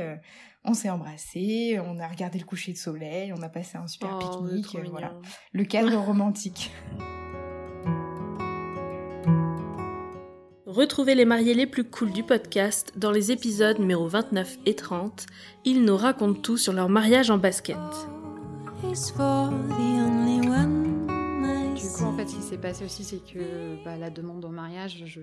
On 0.64 0.74
s'est 0.74 0.90
embrassés, 0.90 1.80
on 1.84 2.00
a 2.00 2.08
regardé 2.08 2.40
le 2.40 2.46
coucher 2.46 2.74
de 2.74 2.78
soleil, 2.78 3.34
on 3.34 3.42
a 3.42 3.50
passé 3.50 3.78
un 3.78 3.88
super 3.88 4.18
Oh, 4.22 4.44
pique-nique, 4.44 4.76
euh, 4.76 4.90
voilà. 4.90 5.14
Le 5.54 5.64
cadre 5.64 5.96
romantique. 6.06 6.72
Retrouvez 10.66 11.16
les 11.16 11.26
mariés 11.26 11.56
les 11.56 11.66
plus 11.66 11.84
cools 11.84 12.12
du 12.12 12.24
podcast 12.24 12.94
dans 12.96 13.12
les 13.12 13.32
épisodes 13.32 13.80
numéro 13.80 14.08
29 14.08 14.58
et 14.66 14.76
30. 14.76 15.26
Ils 15.66 15.84
nous 15.84 15.98
racontent 15.98 16.40
tout 16.40 16.58
sur 16.58 16.74
leur 16.74 16.90
mariage 16.90 17.32
en 17.32 17.38
basket. 17.38 17.78
is 18.84 19.12
for 19.12 19.50
the 19.50 20.00
only 20.00 20.48
one 20.48 21.08
I 21.10 21.74
Du 21.74 21.88
coup, 21.88 22.04
en 22.04 22.16
fait, 22.16 22.28
ce 22.28 22.36
qui 22.36 22.42
s'est 22.42 22.58
passé 22.58 22.86
aussi, 22.86 23.04
c'est 23.04 23.20
que 23.20 23.84
bah, 23.84 23.98
la 23.98 24.10
demande 24.10 24.46
en 24.46 24.50
mariage, 24.50 25.04
je 25.06 25.22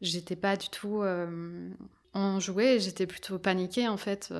j'étais 0.00 0.36
pas 0.36 0.56
du 0.56 0.68
tout 0.68 1.00
euh, 1.02 1.70
enjouée, 2.14 2.80
j'étais 2.80 3.06
plutôt 3.06 3.38
paniquée 3.38 3.88
en 3.88 3.96
fait. 3.96 4.32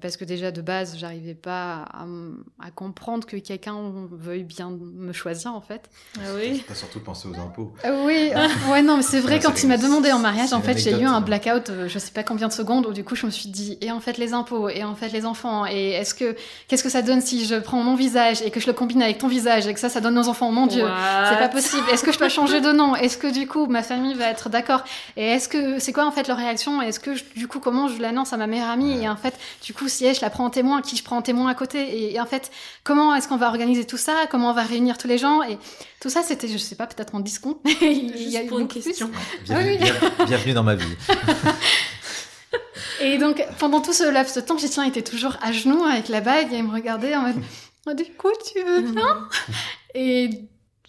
Parce 0.00 0.16
que 0.16 0.24
déjà 0.24 0.50
de 0.50 0.60
base, 0.60 0.96
j'arrivais 0.98 1.34
pas 1.34 1.86
à, 1.92 2.70
comprendre 2.70 3.26
que 3.26 3.36
quelqu'un 3.36 3.76
veuille 4.12 4.44
bien 4.44 4.70
me 4.70 5.12
choisir 5.12 5.54
en 5.54 5.60
fait. 5.60 5.90
Ah 6.18 6.34
oui. 6.36 6.62
T'as 6.68 6.74
surtout 6.74 7.00
pensé 7.00 7.26
aux 7.26 7.34
impôts. 7.34 7.72
Euh, 7.84 8.04
oui, 8.06 8.30
ouais, 8.70 8.82
non, 8.82 8.98
mais 8.98 9.02
c'est 9.02 9.20
vrai, 9.20 9.36
Ouais, 9.36 9.40
quand 9.40 9.62
il 9.62 9.68
m'a 9.68 9.76
demandé 9.76 10.12
en 10.12 10.18
mariage, 10.18 10.52
en 10.52 10.60
fait, 10.60 10.76
j'ai 10.78 10.92
eu 10.92 11.04
un 11.04 11.20
blackout, 11.20 11.70
euh, 11.70 11.88
je 11.88 11.98
sais 11.98 12.12
pas 12.12 12.22
combien 12.22 12.48
de 12.48 12.52
secondes, 12.52 12.86
où 12.86 12.92
du 12.92 13.02
coup, 13.04 13.16
je 13.16 13.26
me 13.26 13.30
suis 13.30 13.48
dit, 13.48 13.78
et 13.80 13.90
en 13.90 14.00
fait, 14.00 14.18
les 14.18 14.32
impôts, 14.34 14.68
et 14.68 14.84
en 14.84 14.94
fait, 14.94 15.08
les 15.08 15.24
enfants, 15.26 15.66
et 15.66 15.90
est-ce 15.90 16.14
que, 16.14 16.36
qu'est-ce 16.68 16.82
que 16.82 16.90
ça 16.90 17.02
donne 17.02 17.20
si 17.20 17.44
je 17.46 17.56
prends 17.56 17.82
mon 17.82 17.94
visage 17.94 18.42
et 18.42 18.50
que 18.50 18.60
je 18.60 18.66
le 18.66 18.72
combine 18.74 19.02
avec 19.02 19.18
ton 19.18 19.28
visage 19.28 19.66
et 19.66 19.74
que 19.74 19.80
ça, 19.80 19.88
ça 19.88 20.00
donne 20.00 20.14
nos 20.14 20.28
enfants, 20.28 20.52
mon 20.52 20.66
dieu. 20.66 20.84
C'est 21.30 21.38
pas 21.38 21.48
possible. 21.48 21.84
Est-ce 21.92 22.04
que 22.04 22.12
je 22.12 22.18
dois 22.18 22.28
changer 22.28 22.60
de 22.60 22.72
nom? 22.72 22.94
Est-ce 22.94 23.16
que 23.18 23.32
du 23.32 23.46
coup 23.46 23.66
ma 23.66 23.82
famille 23.82 24.14
va 24.14 24.26
être 24.30 24.48
d'accord? 24.48 24.84
Et 25.16 25.24
est-ce 25.24 25.48
que 25.48 25.78
c'est 25.78 25.92
quoi 25.92 26.06
en 26.06 26.12
fait 26.12 26.28
leur 26.28 26.36
réaction? 26.36 26.80
Est-ce 26.82 27.00
que 27.00 27.14
je- 27.14 27.24
du 27.34 27.48
coup 27.48 27.58
comment 27.60 27.88
je 27.88 28.00
l'annonce 28.00 28.32
à 28.32 28.36
ma 28.36 28.46
meilleure 28.46 28.68
amie? 28.68 29.02
Et 29.02 29.08
en 29.08 29.16
fait 29.16 29.34
du 29.64 29.72
coup 29.74 29.87
si 29.88 30.04
elle, 30.04 30.14
je 30.14 30.20
la 30.20 30.30
prends 30.30 30.44
en 30.44 30.50
témoin, 30.50 30.82
qui 30.82 30.96
je 30.96 31.02
prends 31.04 31.16
en 31.18 31.22
témoin 31.22 31.48
à 31.50 31.54
côté 31.54 31.80
et, 31.80 32.14
et 32.14 32.20
en 32.20 32.26
fait 32.26 32.50
comment 32.84 33.14
est-ce 33.14 33.28
qu'on 33.28 33.36
va 33.36 33.48
organiser 33.48 33.84
tout 33.84 33.96
ça? 33.96 34.26
Comment 34.30 34.50
on 34.50 34.54
va 34.54 34.62
réunir 34.62 34.98
tous 34.98 35.08
les 35.08 35.18
gens? 35.18 35.42
Et 35.42 35.58
tout 36.00 36.10
ça 36.10 36.22
c'était 36.22 36.48
je 36.48 36.58
sais 36.58 36.74
pas 36.76 36.86
peut-être 36.86 37.14
en 37.14 37.20
mais 37.64 37.72
il 37.80 38.28
y 38.28 38.36
a 38.36 38.40
Juste 38.40 38.44
eu 38.44 38.46
pour 38.48 38.58
une 38.60 38.68
question. 38.68 39.10
Bienvenue, 39.44 39.78
Ah 39.80 39.84
oui. 39.84 39.90
bien- 40.18 40.26
bienvenue 40.26 40.52
dans 40.54 40.62
ma 40.64 40.74
vie. 40.74 40.84
Et 43.00 43.18
donc 43.18 43.44
pendant 43.58 43.80
tout 43.80 43.92
ce 43.92 44.04
laps 44.10 44.34
de 44.36 44.40
temps, 44.40 44.58
Justin 44.58 44.84
était 44.84 45.02
toujours 45.02 45.36
à 45.42 45.52
genoux 45.52 45.84
avec 45.84 46.08
la 46.08 46.20
bague 46.20 46.52
et 46.52 46.56
il 46.58 46.64
me 46.64 46.72
regardait 46.72 47.14
en 47.14 47.22
mode 47.22 47.36
Oh, 47.88 47.94
du 47.94 48.04
coup 48.04 48.28
tu 48.52 48.62
veux 48.62 48.82
bien? 48.82 49.28
Et 49.94 50.30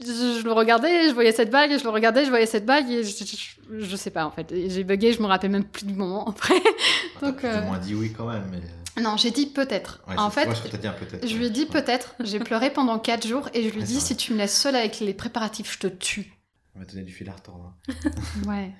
je, 0.02 0.40
je 0.40 0.44
le 0.44 0.52
regardais, 0.52 1.10
je 1.10 1.14
voyais 1.14 1.32
cette 1.32 1.52
bague, 1.52 1.78
je 1.78 1.84
le 1.84 1.90
regardais, 1.90 2.24
je 2.26 2.30
voyais 2.30 2.46
cette 2.46 2.66
bague, 2.66 2.90
et 2.90 3.04
je, 3.04 3.10
je, 3.26 3.80
je 3.86 3.96
sais 3.96 4.10
pas 4.12 4.26
en 4.26 4.32
fait. 4.32 4.48
J'ai 4.70 4.84
bugué, 4.84 5.12
je 5.14 5.22
me 5.22 5.28
rappelle 5.28 5.52
même 5.52 5.66
plus 5.66 5.86
du 5.86 5.94
moment 5.94 6.26
après. 6.28 6.56
Donc, 7.22 7.38
plus 7.38 7.48
euh, 7.48 7.62
moins 7.64 7.78
dit 7.78 7.96
oui 7.96 8.14
quand 8.18 8.26
même. 8.26 8.48
Mais... 8.52 8.60
euh, 9.00 9.04
Non, 9.04 9.18
j'ai 9.18 9.32
dit 9.32 9.48
peut-être. 9.48 10.02
Ouais, 10.08 10.16
en 10.18 10.30
fait, 10.30 10.46
moi, 10.46 10.54
je 10.56 11.28
dit 11.28 11.34
lui 11.38 11.46
ai 11.46 11.50
dit 11.50 11.66
peut-être. 11.66 12.16
J'ai 12.20 12.40
pleuré 12.40 12.72
pendant 12.72 13.00
4 13.00 13.26
jours 13.28 13.50
et 13.54 13.68
je 13.68 13.74
lui 13.74 13.82
ai 13.82 13.84
dit 13.86 14.00
si 14.00 14.16
tu 14.16 14.34
me 14.34 14.38
laisses 14.38 14.58
seule 14.60 14.76
avec 14.76 15.00
les 15.00 15.14
préparatifs, 15.14 15.74
je 15.74 15.80
te 15.80 15.88
tue. 15.88 16.34
On 16.76 16.80
va 16.80 16.86
donner 16.86 17.04
du 17.04 17.12
fil 17.14 17.28
à 17.30 17.34
retordre. 17.34 17.74
hein. 17.88 17.94
Ouais. 18.48 18.72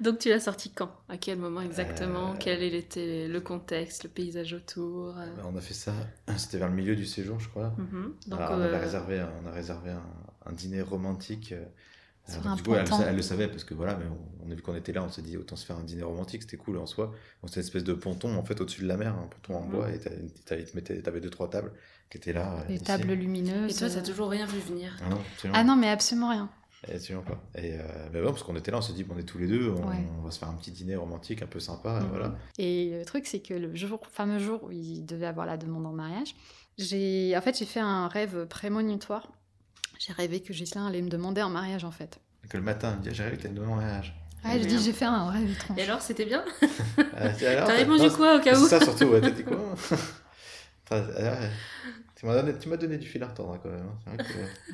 Donc 0.00 0.18
tu 0.18 0.30
l'as 0.30 0.40
sorti 0.40 0.70
quand? 0.70 0.90
À 1.10 1.18
quel 1.18 1.38
moment 1.38 1.60
exactement? 1.60 2.30
Euh, 2.32 2.36
Quel 2.40 2.62
était 2.62 3.28
le 3.28 3.40
contexte, 3.42 4.04
le 4.04 4.08
paysage 4.08 4.54
autour? 4.54 5.18
Euh, 5.18 5.26
Bah, 5.36 5.42
On 5.52 5.54
a 5.56 5.60
fait 5.60 5.74
ça, 5.74 5.92
c'était 6.38 6.56
vers 6.56 6.68
le 6.68 6.74
milieu 6.74 6.96
du 6.96 7.04
séjour, 7.04 7.38
je 7.38 7.48
crois. 7.50 7.74
mhm. 7.76 8.14
Donc, 8.28 8.40
Alors, 8.40 8.52
on, 8.52 8.62
avait 8.62 8.76
euh, 8.76 8.80
réservé, 8.80 9.20
un- 9.20 9.30
on 9.44 9.46
a 9.48 9.52
réservé 9.52 9.90
un, 9.90 10.02
un 10.46 10.52
dîner 10.52 10.80
romantique. 10.80 11.52
Sur 12.28 12.40
alors, 12.40 12.52
un 12.52 12.56
du 12.56 12.62
coup, 12.62 12.74
elle, 12.74 13.16
le 13.16 13.22
savait 13.22 13.48
parce 13.48 13.64
que 13.64 13.74
voilà, 13.74 13.96
mais 13.96 14.04
on, 14.06 14.46
on 14.46 14.50
a 14.50 14.54
vu 14.54 14.62
qu'on 14.62 14.74
était 14.76 14.92
là, 14.92 15.02
on 15.02 15.08
s'est 15.10 15.22
dit 15.22 15.36
autant 15.36 15.56
se 15.56 15.64
faire 15.66 15.76
un 15.76 15.82
dîner 15.84 16.02
romantique, 16.02 16.42
c'était 16.42 16.56
cool 16.56 16.78
en 16.78 16.86
soi. 16.86 17.12
C'était 17.44 17.60
une 17.60 17.66
espèce 17.66 17.84
de 17.84 17.92
ponton 17.94 18.36
en 18.36 18.44
fait 18.44 18.60
au-dessus 18.60 18.82
de 18.82 18.88
la 18.88 18.96
mer, 18.96 19.14
un 19.16 19.26
ponton 19.26 19.56
en 19.58 19.66
bois, 19.66 19.88
et 19.90 19.98
t'avais 19.98 21.20
deux 21.20 21.30
trois 21.30 21.48
tables 21.50 21.72
qui 22.10 22.18
étaient 22.18 22.32
là. 22.32 22.64
ici. 22.68 22.84
tables 22.84 23.12
lumineuses. 23.12 23.70
Et 23.70 23.74
toi, 23.78 23.88
t'as 23.88 24.00
euh, 24.00 24.04
toujours 24.04 24.28
rien 24.30 24.46
vu 24.46 24.58
venir 24.58 24.96
Ah 25.04 25.08
non, 25.08 25.18
absolument. 25.32 25.58
Ah 25.58 25.64
non, 25.64 25.76
mais 25.76 25.88
absolument 25.88 26.30
rien. 26.30 26.50
Absolument 26.92 27.24
pas. 27.24 27.38
Et 27.56 27.74
euh, 27.74 28.08
bah 28.12 28.20
bon, 28.22 28.28
parce 28.30 28.42
qu'on 28.42 28.56
était 28.56 28.70
là, 28.70 28.78
on 28.78 28.82
s'est 28.82 28.94
dit, 28.94 29.04
bon, 29.04 29.14
on 29.14 29.18
est 29.18 29.22
tous 29.24 29.38
les 29.38 29.46
deux, 29.46 29.68
on, 29.70 29.86
Ouais. 29.88 30.06
on 30.18 30.22
va 30.22 30.30
se 30.30 30.38
faire 30.38 30.48
un 30.48 30.54
petit 30.54 30.70
dîner 30.70 30.96
romantique 30.96 31.42
un 31.42 31.46
peu 31.46 31.60
sympa, 31.60 31.98
et 32.00 32.04
Mhm. 32.04 32.08
voilà. 32.10 32.34
Et 32.58 32.98
le 32.98 33.04
truc, 33.04 33.26
c'est 33.26 33.40
que 33.40 33.54
le 33.54 33.74
jour, 33.76 34.00
fameux 34.10 34.38
jour 34.38 34.64
où 34.64 34.70
il 34.70 35.04
devait 35.04 35.26
avoir 35.26 35.46
la 35.46 35.56
demande 35.56 35.86
en 35.86 35.92
mariage, 35.92 36.34
j'ai, 36.78 37.34
en 37.36 37.40
fait, 37.42 37.58
j'ai 37.58 37.66
fait 37.66 37.80
un 37.80 38.08
rêve 38.08 38.46
prémonitoire. 38.46 39.30
J'ai 40.00 40.14
rêvé 40.14 40.40
que 40.40 40.54
Gislain 40.54 40.86
allait 40.86 41.02
me 41.02 41.10
demander 41.10 41.42
en 41.42 41.50
mariage, 41.50 41.84
en 41.84 41.90
fait. 41.90 42.18
Que 42.48 42.56
le 42.56 42.62
matin, 42.62 42.92
il 42.94 42.98
me 43.00 43.02
dit, 43.10 43.14
j'ai 43.14 43.22
rêvé 43.22 43.36
que 43.36 43.42
t'as 43.42 43.48
une 43.50 43.54
demande 43.54 43.72
en 43.72 43.76
mariage. 43.76 44.14
Ouais, 44.42 44.58
je 44.58 44.64
dis, 44.66 44.82
j'ai 44.82 44.94
fait 44.94 45.04
un 45.04 45.28
rêve 45.30 45.50
étrange. 45.50 45.78
Et 45.78 45.82
alors, 45.82 46.00
c'était 46.00 46.24
bien 46.24 46.42
Ah, 46.98 47.28
T'as 47.38 47.66
répondu 47.76 48.08
quoi 48.10 48.36
au 48.36 48.40
cas 48.40 48.58
où 48.58 48.62
C'est 48.64 48.78
ça 48.78 48.80
surtout, 48.84 49.04
ouais, 49.04 49.20
t'as 49.20 49.30
dit 49.30 49.44
quoi. 49.44 49.58
Tu 52.16 52.26
m'as 52.26 52.34
donné, 52.42 52.58
tu 52.58 52.98
du 52.98 53.06
fil 53.06 53.22
à 53.22 53.28
retordre 53.28 53.54
hein, 53.54 53.60
quand 53.62 53.68
même. 53.70 53.86
hein. 53.86 53.98
C'est 54.04 54.10
vrai 54.10 54.24
que- 54.24 54.72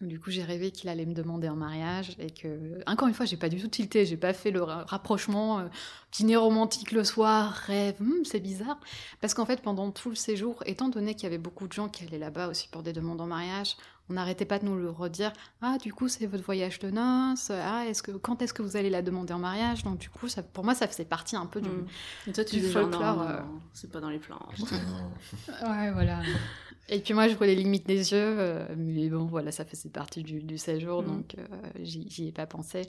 Du 0.00 0.20
coup, 0.20 0.30
j'ai 0.30 0.44
rêvé 0.44 0.70
qu'il 0.70 0.88
allait 0.88 1.06
me 1.06 1.12
demander 1.12 1.48
en 1.48 1.56
mariage 1.56 2.14
et 2.20 2.30
que, 2.30 2.78
encore 2.86 3.08
une 3.08 3.14
fois, 3.14 3.26
j'ai 3.26 3.36
pas 3.36 3.48
du 3.48 3.60
tout 3.60 3.66
tilté, 3.66 4.06
j'ai 4.06 4.16
pas 4.16 4.32
fait 4.32 4.52
le 4.52 4.62
ra- 4.62 4.84
rapprochement, 4.84 5.58
euh, 5.58 5.64
dîner 6.12 6.36
romantique 6.36 6.92
le 6.92 7.02
soir, 7.02 7.50
rêve, 7.52 7.96
hmm, 8.00 8.22
c'est 8.24 8.38
bizarre. 8.38 8.78
Parce 9.20 9.34
qu'en 9.34 9.44
fait, 9.44 9.60
pendant 9.60 9.90
tout 9.90 10.08
le 10.10 10.14
séjour, 10.14 10.62
étant 10.66 10.88
donné 10.88 11.14
qu'il 11.14 11.24
y 11.24 11.26
avait 11.26 11.36
beaucoup 11.38 11.66
de 11.66 11.72
gens 11.72 11.88
qui 11.88 12.04
allaient 12.04 12.18
là-bas 12.18 12.46
aussi 12.46 12.68
pour 12.68 12.84
des 12.84 12.92
demandes 12.92 13.20
en 13.20 13.26
mariage, 13.26 13.76
on 14.10 14.14
n'arrêtait 14.14 14.44
pas 14.44 14.58
de 14.58 14.64
nous 14.64 14.76
le 14.76 14.90
redire. 14.90 15.32
Ah, 15.60 15.76
du 15.78 15.92
coup, 15.92 16.08
c'est 16.08 16.26
votre 16.26 16.44
voyage 16.44 16.78
de 16.78 16.90
noces. 16.90 17.50
Ah, 17.50 17.84
est-ce 17.86 18.02
que, 18.02 18.12
quand 18.12 18.40
est-ce 18.42 18.54
que 18.54 18.62
vous 18.62 18.76
allez 18.76 18.90
la 18.90 19.02
demander 19.02 19.32
en 19.34 19.38
mariage? 19.38 19.82
Donc, 19.84 19.98
du 19.98 20.08
coup, 20.08 20.28
ça, 20.28 20.42
pour 20.42 20.64
moi, 20.64 20.74
ça 20.74 20.88
faisait 20.88 21.04
partie 21.04 21.36
un 21.36 21.46
peu 21.46 21.60
du. 21.60 21.68
Mm. 21.68 21.86
Et 22.28 22.32
toi, 22.32 22.44
tu 22.44 22.56
du 22.56 22.62
folklore, 22.68 23.22
euh. 23.22 23.40
c'est 23.72 23.90
pas 23.92 24.00
dans 24.00 24.10
les 24.10 24.18
plans. 24.18 24.40
Justement. 24.56 24.80
Ouais, 25.62 25.90
voilà. 25.92 26.22
Et 26.88 27.00
puis 27.00 27.12
moi, 27.12 27.28
je 27.28 27.34
vois 27.34 27.46
les 27.46 27.54
limites 27.54 27.86
des 27.86 28.12
yeux, 28.12 28.16
euh, 28.38 28.66
mais 28.76 29.08
bon, 29.10 29.26
voilà, 29.26 29.52
ça 29.52 29.64
faisait 29.66 29.90
partie 29.90 30.22
du, 30.22 30.42
du 30.42 30.56
séjour, 30.56 31.02
Mhm. 31.02 31.08
donc 31.08 31.34
euh, 31.38 31.44
j'y 31.82 32.28
ai 32.28 32.32
pas 32.32 32.46
pensé. 32.46 32.88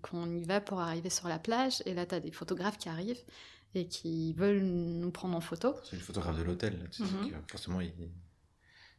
Qu'on 0.00 0.30
y 0.34 0.44
va 0.44 0.60
pour 0.60 0.80
arriver 0.80 1.10
sur 1.10 1.28
la 1.28 1.38
plage, 1.38 1.82
et 1.86 1.94
là, 1.94 2.06
tu 2.06 2.14
as 2.14 2.20
des 2.20 2.30
photographes 2.32 2.76
qui 2.78 2.88
arrivent 2.88 3.22
et 3.74 3.86
qui 3.86 4.32
veulent 4.34 4.62
nous 4.62 5.10
prendre 5.10 5.36
en 5.36 5.40
photo. 5.40 5.74
C'est 5.84 5.96
le 5.96 6.02
photographe 6.02 6.36
de 6.38 6.42
l'hôtel. 6.42 6.72
là, 6.78 6.86
tu 6.90 7.02
sais, 7.04 7.08
que, 7.08 7.50
forcément, 7.50 7.80
il, 7.80 7.92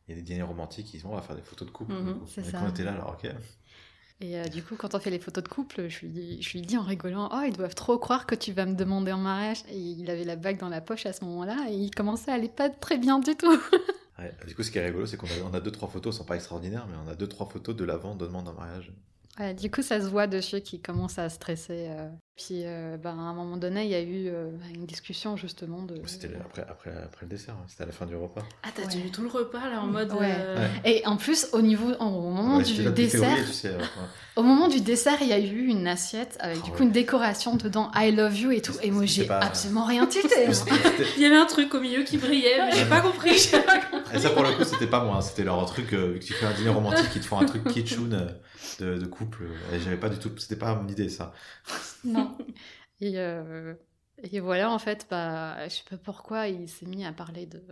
il 0.07 0.11
y 0.11 0.13
a 0.13 0.15
des 0.15 0.21
dîners 0.21 0.41
romantiques, 0.43 0.87
ils 0.93 0.97
disent, 0.97 1.05
on 1.05 1.15
va 1.15 1.21
faire 1.21 1.35
des 1.35 1.41
photos 1.41 1.67
de 1.67 1.71
couple. 1.73 1.93
Mhm, 1.93 2.21
c'est 2.27 2.43
ça. 2.43 2.59
quand 2.59 2.65
on 2.65 2.69
était 2.69 2.83
là, 2.83 2.93
alors, 2.93 3.17
ok. 3.23 3.31
Et 4.21 4.37
euh, 4.39 4.45
du 4.45 4.63
coup, 4.63 4.75
quand 4.77 4.95
on 4.95 4.99
fait 4.99 5.09
les 5.09 5.19
photos 5.19 5.43
de 5.43 5.49
couple, 5.49 5.89
je 5.89 6.01
lui, 6.01 6.09
dis, 6.09 6.41
je 6.41 6.51
lui 6.53 6.61
dis 6.61 6.77
en 6.77 6.83
rigolant 6.83 7.29
Oh, 7.33 7.41
ils 7.45 7.55
doivent 7.55 7.75
trop 7.75 7.97
croire 7.97 8.25
que 8.25 8.35
tu 8.35 8.53
vas 8.53 8.65
me 8.65 8.75
demander 8.75 9.11
en 9.11 9.17
mariage. 9.17 9.63
Et 9.69 9.77
il 9.77 10.09
avait 10.09 10.23
la 10.23 10.35
bague 10.35 10.59
dans 10.59 10.69
la 10.69 10.81
poche 10.81 11.05
à 11.05 11.13
ce 11.13 11.25
moment-là, 11.25 11.57
et 11.69 11.73
il 11.73 11.91
commençait 11.91 12.31
à 12.31 12.35
aller 12.35 12.49
pas 12.49 12.69
très 12.69 12.97
bien 12.97 13.19
du 13.19 13.35
tout. 13.35 13.59
Ouais. 14.19 14.31
Du 14.45 14.53
coup, 14.53 14.61
ce 14.61 14.69
qui 14.69 14.77
est 14.77 14.85
rigolo, 14.85 15.07
c'est 15.07 15.17
qu'on 15.17 15.25
a, 15.25 15.49
on 15.49 15.53
a 15.55 15.59
deux, 15.59 15.71
trois 15.71 15.89
photos, 15.89 16.13
elles 16.13 16.19
sont 16.19 16.23
pas 16.23 16.35
extraordinaires, 16.35 16.85
mais 16.87 16.95
on 17.03 17.09
a 17.09 17.15
deux, 17.15 17.25
trois 17.27 17.49
photos 17.49 17.75
de 17.75 17.83
l'avant 17.83 18.15
de 18.15 18.27
demande 18.27 18.47
en 18.47 18.53
mariage. 18.53 18.93
Ouais, 19.39 19.53
du 19.55 19.71
coup, 19.71 19.81
ça 19.81 19.99
se 19.99 20.05
voit 20.05 20.27
dessus 20.27 20.61
qu'il 20.61 20.79
commence 20.81 21.17
à 21.17 21.27
stresser. 21.29 21.87
euh. 21.89 22.07
Puis, 22.35 22.63
euh, 22.65 22.97
ben, 22.97 23.11
à 23.11 23.21
un 23.21 23.33
moment 23.33 23.57
donné, 23.57 23.83
il 23.85 23.89
y 23.91 23.95
a 23.95 24.01
eu 24.01 24.27
euh, 24.27 24.49
une 24.73 24.85
discussion 24.87 25.37
justement 25.37 25.83
de. 25.83 25.95
C'était 26.05 26.29
après, 26.39 26.61
après, 26.63 26.91
après 27.03 27.19
le 27.25 27.27
dessert, 27.29 27.53
hein. 27.59 27.65
c'était 27.67 27.83
à 27.83 27.85
la 27.87 27.91
fin 27.91 28.05
du 28.07 28.15
repas. 28.15 28.41
Ah, 28.63 28.69
t'as 28.75 28.83
Ouais. 28.83 28.87
tenu 28.89 29.11
tout 29.11 29.21
le 29.21 29.27
repas 29.29 29.69
là 29.69 29.81
en 29.81 29.87
mode. 29.87 30.11
Ouais. 30.13 30.33
euh, 30.35 30.67
Et 30.85 31.05
en 31.05 31.17
plus, 31.17 31.47
au 31.53 31.61
niveau, 31.61 31.91
au 31.99 32.05
moment 32.09 32.57
Ouais, 32.57 32.63
du 32.63 32.83
dessert, 32.91 33.37
tu 33.45 33.53
sais, 33.53 33.75
au 34.35 34.41
moment 34.43 34.67
du 34.67 34.81
dessert, 34.81 35.17
il 35.21 35.27
y 35.27 35.33
a 35.33 35.39
eu 35.39 35.65
une 35.67 35.85
assiette 35.87 36.37
avec 36.39 36.57
du 36.57 36.63
Ah 36.65 36.69
coup 36.71 36.79
ouais. 36.79 36.85
une 36.85 36.91
décoration 36.91 37.55
dedans, 37.55 37.91
I 37.95 38.11
love 38.11 38.35
you 38.37 38.51
et 38.51 38.61
tout. 38.61 38.73
Et 38.81 38.89
moi, 38.89 39.05
j'ai 39.05 39.25
pas- 39.25 39.39
absolument 39.39 39.85
rien 39.85 40.05
tilté. 40.07 40.51
C'était- 40.53 40.71
Il 41.17 41.21
y 41.21 41.25
avait 41.25 41.37
un 41.37 41.45
truc 41.45 41.73
au 41.75 41.79
milieu 41.79 42.03
qui 42.03 42.17
brillait, 42.17 42.65
mais 42.65 42.71
j'ai 42.77 42.85
pas 42.85 43.01
compris. 43.01 43.37
j'ai 43.37 43.59
pas 43.61 43.77
compris. 43.79 43.92
Et 44.13 44.19
ça, 44.19 44.29
pour 44.31 44.43
le 44.43 44.51
coup, 44.55 44.63
c'était 44.63 44.87
pas 44.87 45.03
moi. 45.03 45.17
hein. 45.17 45.21
C'était 45.21 45.43
leur 45.43 45.65
truc, 45.65 45.93
euh, 45.93 46.13
vu 46.13 46.19
que 46.19 46.25
tu 46.25 46.33
fais 46.33 46.45
un 46.45 46.53
dîner 46.53 46.69
romantique, 46.69 47.09
ils 47.15 47.21
te 47.21 47.25
font 47.25 47.39
un 47.39 47.45
truc 47.45 47.63
kitschoun 47.67 48.13
euh, 48.13 48.29
de, 48.79 48.99
de 48.99 49.05
couple. 49.05 49.43
Et 49.73 49.79
j'avais 49.79 49.97
pas 49.97 50.09
du 50.09 50.17
tout. 50.19 50.31
C'était 50.37 50.55
pas 50.55 50.75
mon 50.75 50.87
idée, 50.87 51.09
ça. 51.09 51.33
Non. 52.03 52.37
Et, 53.01 53.19
euh, 53.19 53.73
et 54.21 54.39
voilà, 54.39 54.69
en 54.71 54.79
fait, 54.79 55.07
bah, 55.09 55.67
je 55.67 55.73
sais 55.75 55.83
pas 55.89 55.97
pourquoi 55.97 56.47
il 56.47 56.69
s'est 56.69 56.85
mis 56.85 57.05
à 57.05 57.11
parler 57.13 57.45
de. 57.45 57.63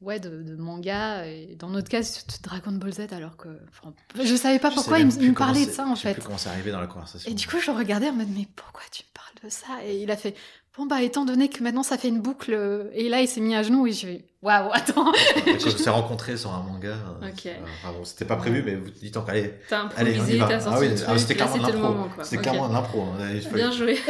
Ouais, 0.00 0.20
de, 0.20 0.42
de 0.42 0.54
manga, 0.56 1.24
et 1.24 1.54
dans 1.56 1.70
notre 1.70 1.88
cas, 1.88 2.00
de 2.02 2.42
Dragon 2.42 2.72
Ball 2.72 2.92
Z, 2.92 3.12
alors 3.12 3.38
que. 3.38 3.48
enfin, 3.70 3.94
je 4.22 4.34
savais 4.36 4.58
pas 4.58 4.68
Je 4.68 4.74
pourquoi 4.74 4.98
il 4.98 5.06
me, 5.06 5.32
parlait 5.32 5.64
de 5.64 5.70
ça, 5.70 5.86
en 5.86 5.94
je 5.94 6.02
sais 6.02 6.08
fait. 6.08 6.14
plus 6.14 6.22
comment 6.24 6.36
c'est 6.36 6.50
arrivé 6.50 6.72
dans 6.72 6.80
la 6.80 6.88
conversation. 6.88 7.30
Et 7.30 7.34
du 7.34 7.46
coup, 7.46 7.58
je 7.58 7.70
le 7.70 7.76
regardais 7.78 8.10
en 8.10 8.12
mode, 8.12 8.28
mais 8.36 8.46
pourquoi 8.54 8.82
tu 8.90 9.02
me 9.04 9.12
parles 9.14 9.44
de 9.44 9.48
ça? 9.48 9.82
Et 9.86 10.02
il 10.02 10.10
a 10.10 10.16
fait, 10.18 10.34
bon, 10.76 10.86
bah, 10.86 11.02
étant 11.02 11.24
donné 11.24 11.48
que 11.48 11.62
maintenant 11.62 11.82
ça 11.82 11.98
fait 11.98 12.08
une 12.08 12.20
boucle, 12.20 12.52
euh, 12.54 12.90
et 12.94 13.08
là, 13.08 13.20
il 13.20 13.28
s'est 13.28 13.40
mis 13.40 13.54
à 13.54 13.62
genoux, 13.62 13.86
et 13.86 13.92
je 13.92 14.06
vais, 14.06 14.24
waouh, 14.42 14.70
attends 14.72 15.12
Et 15.46 15.56
quand 15.56 15.66
on 15.66 15.70
s'est 15.70 15.90
rencontrés 15.90 16.36
sur 16.36 16.52
un 16.52 16.62
manga, 16.62 16.96
euh, 17.22 17.28
Ok. 17.28 17.46
euh, 17.46 17.54
enfin, 17.82 17.92
bon, 17.96 18.04
c'était 18.04 18.24
pas 18.24 18.36
prévu, 18.36 18.62
mais 18.64 18.74
vous 18.76 18.90
dites 18.90 19.14
donc, 19.14 19.28
allez, 19.28 19.54
T'as 19.68 19.88
allez, 19.96 20.12
on 20.12 20.14
y 20.14 20.18
improvisé, 20.18 20.38
va. 20.38 20.48
t'as 20.48 20.60
sorti 20.60 20.76
Ah 20.76 20.80
oui, 20.94 21.02
ah, 21.06 21.18
c'était 21.18 21.34
clairement 21.34 21.56
de 21.56 21.72
l'impro. 21.72 22.22
C'était 22.22 22.36
Ok. 22.36 22.42
clairement 22.42 22.68
de 22.68 22.72
l'impro. 22.74 23.02
hein. 23.02 23.50
Bien 23.54 23.70
joué. 23.70 23.98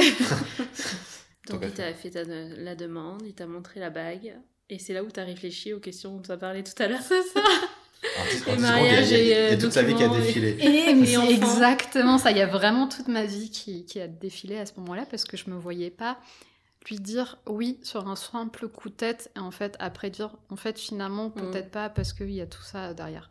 Donc, 1.50 1.61
Donc 1.61 1.70
il 1.70 1.74
t'a 1.74 1.92
fait 1.92 2.09
ta- 2.11 2.22
la 2.24 2.74
demande, 2.74 3.22
il 3.27 3.35
t'a 3.35 3.46
montré 3.46 3.79
la 3.79 3.90
bague, 3.90 4.35
et 4.70 4.79
c'est 4.79 4.94
là 4.94 5.03
où 5.05 5.09
t'as 5.11 5.24
réfléchi 5.24 5.74
aux 5.74 5.79
questions 5.79 6.16
dont 6.16 6.22
tu 6.22 6.31
as 6.33 6.38
parlé 6.38 6.62
tout 6.64 6.72
à 6.83 6.87
l'heure. 6.88 7.00
C'est 7.07 7.22
ça? 7.22 7.40
En 8.48 8.55
Et 8.55 8.59
mariage 8.59 9.12
et, 9.12 9.35
a 9.35 9.38
euh, 9.53 9.59
toute 9.59 9.72
sa 9.72 9.83
vie 9.83 9.94
qui 9.94 10.03
a 10.03 10.07
et- 10.07 10.20
défilé. 10.20 10.57
Et, 10.61 10.66
Et 10.66 10.88
exactement 10.90 12.16
ça. 12.18 12.31
Il 12.31 12.37
y 12.38 12.40
a 12.42 12.46
vraiment 12.46 12.87
toute 12.88 13.09
ma 13.09 13.24
vie 13.24 13.50
qui, 13.50 13.85
qui 13.87 14.00
a 14.00 14.09
défilé 14.09 14.59
à 14.59 14.64
ce 14.66 14.72
moment-là 14.79 15.05
parce 15.11 15.24
que 15.24 15.37
je 15.37 15.48
me 15.50 15.57
voyais 15.57 15.90
pas 15.90 16.18
lui 16.88 16.97
dire 17.01 17.38
oui 17.47 17.79
sur 17.83 18.09
un 18.09 18.16
simple 18.16 18.68
coup 18.68 18.88
de 18.90 18.94
tête 18.94 19.31
et 19.37 19.38
en 19.38 19.51
fait 19.51 19.77
après 19.79 20.11
dire 20.11 20.37
en 20.51 20.57
fait 20.57 20.79
finalement 20.79 21.31
peut-être 21.31 21.70
pas 21.70 21.88
parce 21.88 22.12
qu'il 22.12 22.31
y 22.31 22.40
a 22.40 22.47
tout 22.47 22.62
ça 22.62 22.92
derrière. 22.94 23.29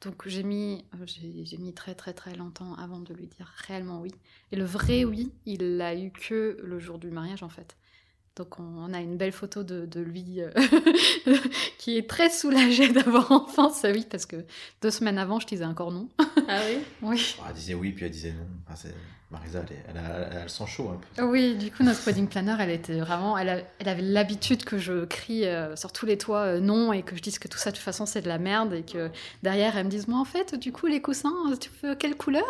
Donc 0.00 0.26
j'ai 0.28 0.42
mis 0.44 0.84
j'ai 1.06 1.58
mis 1.58 1.72
très 1.74 1.94
très 1.94 2.12
très 2.12 2.34
longtemps 2.36 2.74
avant 2.74 3.00
de 3.00 3.12
lui 3.14 3.26
dire 3.26 3.52
réellement 3.66 4.00
oui. 4.00 4.12
Et 4.52 4.56
le 4.56 4.64
vrai 4.64 5.04
oui, 5.04 5.32
il 5.46 5.76
l'a 5.76 5.94
eu 5.96 6.10
que 6.12 6.56
le 6.62 6.78
jour 6.78 6.98
du 6.98 7.10
mariage 7.10 7.42
en 7.42 7.48
fait. 7.48 7.76
Donc 8.36 8.60
on, 8.60 8.62
on 8.64 8.92
a 8.94 9.00
une 9.00 9.16
belle 9.16 9.32
photo 9.32 9.64
de, 9.64 9.84
de 9.86 10.00
lui 10.00 10.40
euh, 10.40 10.50
qui 11.78 11.96
est 11.98 12.08
très 12.08 12.30
soulagé 12.30 12.88
d'avoir 12.92 13.30
enfin 13.32 13.70
ce 13.70 13.88
oui 13.92 14.06
parce 14.08 14.26
que 14.26 14.44
deux 14.82 14.90
semaines 14.92 15.18
avant 15.18 15.40
je 15.40 15.46
disais 15.46 15.64
encore 15.64 15.90
non. 15.92 16.08
Ah 16.48 16.60
oui? 16.68 16.78
Oui. 17.02 17.36
Oh, 17.40 17.42
elle 17.48 17.54
disait 17.54 17.74
oui, 17.74 17.92
puis 17.92 18.04
elle 18.04 18.12
disait 18.12 18.32
non. 18.32 18.46
Enfin, 18.66 18.76
c'est- 18.76 18.94
Marisa, 19.30 19.58
elle, 19.68 19.76
est- 19.76 19.84
elle, 19.90 19.98
a, 19.98 20.28
elle 20.30 20.38
a 20.38 20.42
le 20.44 20.48
sang 20.48 20.64
chaud 20.64 20.90
un 20.90 20.98
peu. 21.20 21.22
Oui, 21.24 21.54
du 21.56 21.70
coup, 21.70 21.82
notre 21.82 22.02
wedding 22.06 22.28
planner, 22.28 22.56
elle 22.60 22.70
était 22.70 22.98
vraiment. 22.98 23.36
Elle, 23.36 23.48
a- 23.50 23.58
elle 23.78 23.88
avait 23.88 24.00
l'habitude 24.00 24.64
que 24.64 24.78
je 24.78 25.04
crie 25.04 25.44
euh, 25.44 25.76
sur 25.76 25.92
tous 25.92 26.06
les 26.06 26.16
toits 26.16 26.40
euh, 26.44 26.60
non 26.60 26.94
et 26.94 27.02
que 27.02 27.14
je 27.14 27.20
dise 27.20 27.38
que 27.38 27.46
tout 27.46 27.58
ça, 27.58 27.70
de 27.70 27.76
toute 27.76 27.84
façon, 27.84 28.06
c'est 28.06 28.22
de 28.22 28.28
la 28.28 28.38
merde 28.38 28.72
et 28.72 28.82
que 28.82 29.10
derrière, 29.42 29.76
elle 29.76 29.84
me 29.84 29.90
dise 29.90 30.08
Moi, 30.08 30.18
en 30.18 30.24
fait, 30.24 30.54
du 30.54 30.72
coup, 30.72 30.86
les 30.86 31.02
coussins, 31.02 31.34
tu 31.60 31.68
veux 31.82 31.94
quelle 31.94 32.16
couleur? 32.16 32.42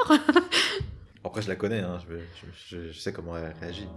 Après, 1.25 1.43
je 1.43 1.49
la 1.49 1.57
connais, 1.57 1.81
hein, 1.81 1.99
je, 2.09 2.15
je- 2.15 2.77
je- 2.87 2.93
je 2.93 2.99
sais 2.99 3.13
comment 3.13 3.37
elle 3.37 3.53
réagit. 3.61 3.89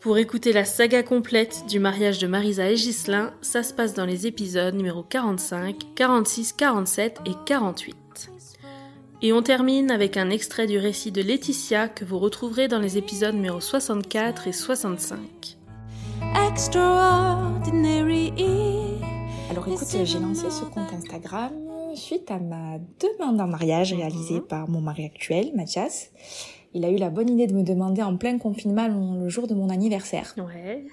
Pour 0.00 0.18
écouter 0.18 0.52
la 0.52 0.64
saga 0.64 1.04
complète 1.04 1.64
du 1.68 1.78
mariage 1.78 2.18
de 2.18 2.26
Marisa 2.26 2.68
et 2.68 2.74
Ghislain, 2.74 3.32
ça 3.40 3.62
se 3.62 3.72
passe 3.72 3.94
dans 3.94 4.04
les 4.04 4.26
épisodes 4.26 4.74
numéro 4.74 5.04
45, 5.04 5.76
46, 5.94 6.54
47 6.54 7.20
et 7.24 7.30
48. 7.46 7.96
Et 9.22 9.32
on 9.32 9.40
termine 9.42 9.90
avec 9.92 10.16
un 10.16 10.30
extrait 10.30 10.66
du 10.66 10.78
récit 10.78 11.12
de 11.12 11.22
Laetitia 11.22 11.88
que 11.88 12.04
vous 12.04 12.18
retrouverez 12.18 12.66
dans 12.68 12.80
les 12.80 12.98
épisodes 12.98 13.34
numéro 13.34 13.60
64 13.60 14.48
et 14.48 14.52
65. 14.52 15.18
Extraordinary. 16.48 18.32
Alors 19.50 19.68
écoute, 19.68 19.86
j'ai 20.04 20.18
lancé 20.18 20.50
ce 20.50 20.64
compte 20.64 20.92
Instagram 20.92 21.52
suite 21.94 22.30
à 22.30 22.38
ma 22.38 22.78
demande 23.00 23.40
en 23.40 23.46
mariage 23.46 23.92
réalisée 23.92 24.36
Mhm. 24.36 24.42
par 24.42 24.68
mon 24.68 24.80
mari 24.80 25.04
actuel, 25.04 25.52
Mathias. 25.54 26.10
Il 26.74 26.86
a 26.86 26.90
eu 26.90 26.96
la 26.96 27.10
bonne 27.10 27.28
idée 27.28 27.46
de 27.46 27.52
me 27.54 27.62
demander 27.62 28.02
en 28.02 28.16
plein 28.16 28.38
confinement 28.38 28.88
le 28.88 29.28
jour 29.28 29.46
de 29.46 29.52
mon 29.54 29.68
anniversaire, 29.68 30.34
Ouais. 30.38 30.86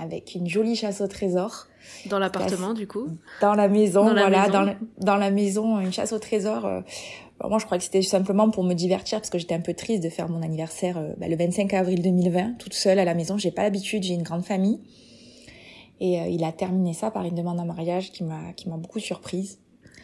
avec 0.00 0.34
une 0.34 0.48
jolie 0.48 0.74
chasse 0.74 1.00
au 1.00 1.06
trésor 1.06 1.68
Dans 2.10 2.18
l'appartement, 2.18 2.74
du 2.74 2.88
coup. 2.88 3.06
dans 3.40 3.54
la 3.54 3.68
maison, 3.68 4.04
Dans 4.06 4.14
la 4.14 4.22
voilà, 4.22 4.40
maison. 4.40 4.52
Dans, 4.52 4.62
le- 4.64 4.74
dans 4.98 5.16
la 5.16 5.30
maison, 5.30 5.78
une 5.78 5.92
chasse 5.92 6.12
au 6.12 6.18
trésor. 6.18 6.66
euh, 6.66 6.80
alors 7.42 7.50
moi, 7.50 7.58
je 7.58 7.66
crois 7.66 7.76
que 7.76 7.82
c'était 7.82 8.02
simplement 8.02 8.48
pour 8.50 8.62
me 8.62 8.72
divertir 8.72 9.18
parce 9.18 9.28
que 9.30 9.36
j'étais 9.36 9.54
un 9.56 9.60
peu 9.60 9.74
triste 9.74 10.00
de 10.00 10.08
faire 10.08 10.28
mon 10.28 10.42
anniversaire 10.42 10.96
euh, 10.96 11.12
bah, 11.18 11.26
le 11.26 11.34
25 11.36 11.74
avril 11.74 12.00
2020, 12.00 12.52
toute 12.58 12.72
seule 12.72 13.00
à 13.00 13.04
la 13.04 13.14
maison. 13.14 13.36
J'ai 13.36 13.50
pas 13.50 13.62
l'habitude, 13.64 14.04
j'ai 14.04 14.14
une 14.14 14.22
grande 14.22 14.44
famille. 14.44 14.78
Et 16.00 16.20
euh, 16.20 16.26
il 16.28 16.44
a 16.44 16.52
terminé 16.52 16.92
ça 16.92 17.10
par 17.10 17.24
une 17.24 17.34
demande 17.34 17.58
en 17.58 17.64
mariage 17.64 18.12
qui 18.12 18.22
m'a 18.22 18.52
qui 18.54 18.68
m'a 18.68 18.76
beaucoup 18.76 19.00
surprise. 19.00 19.58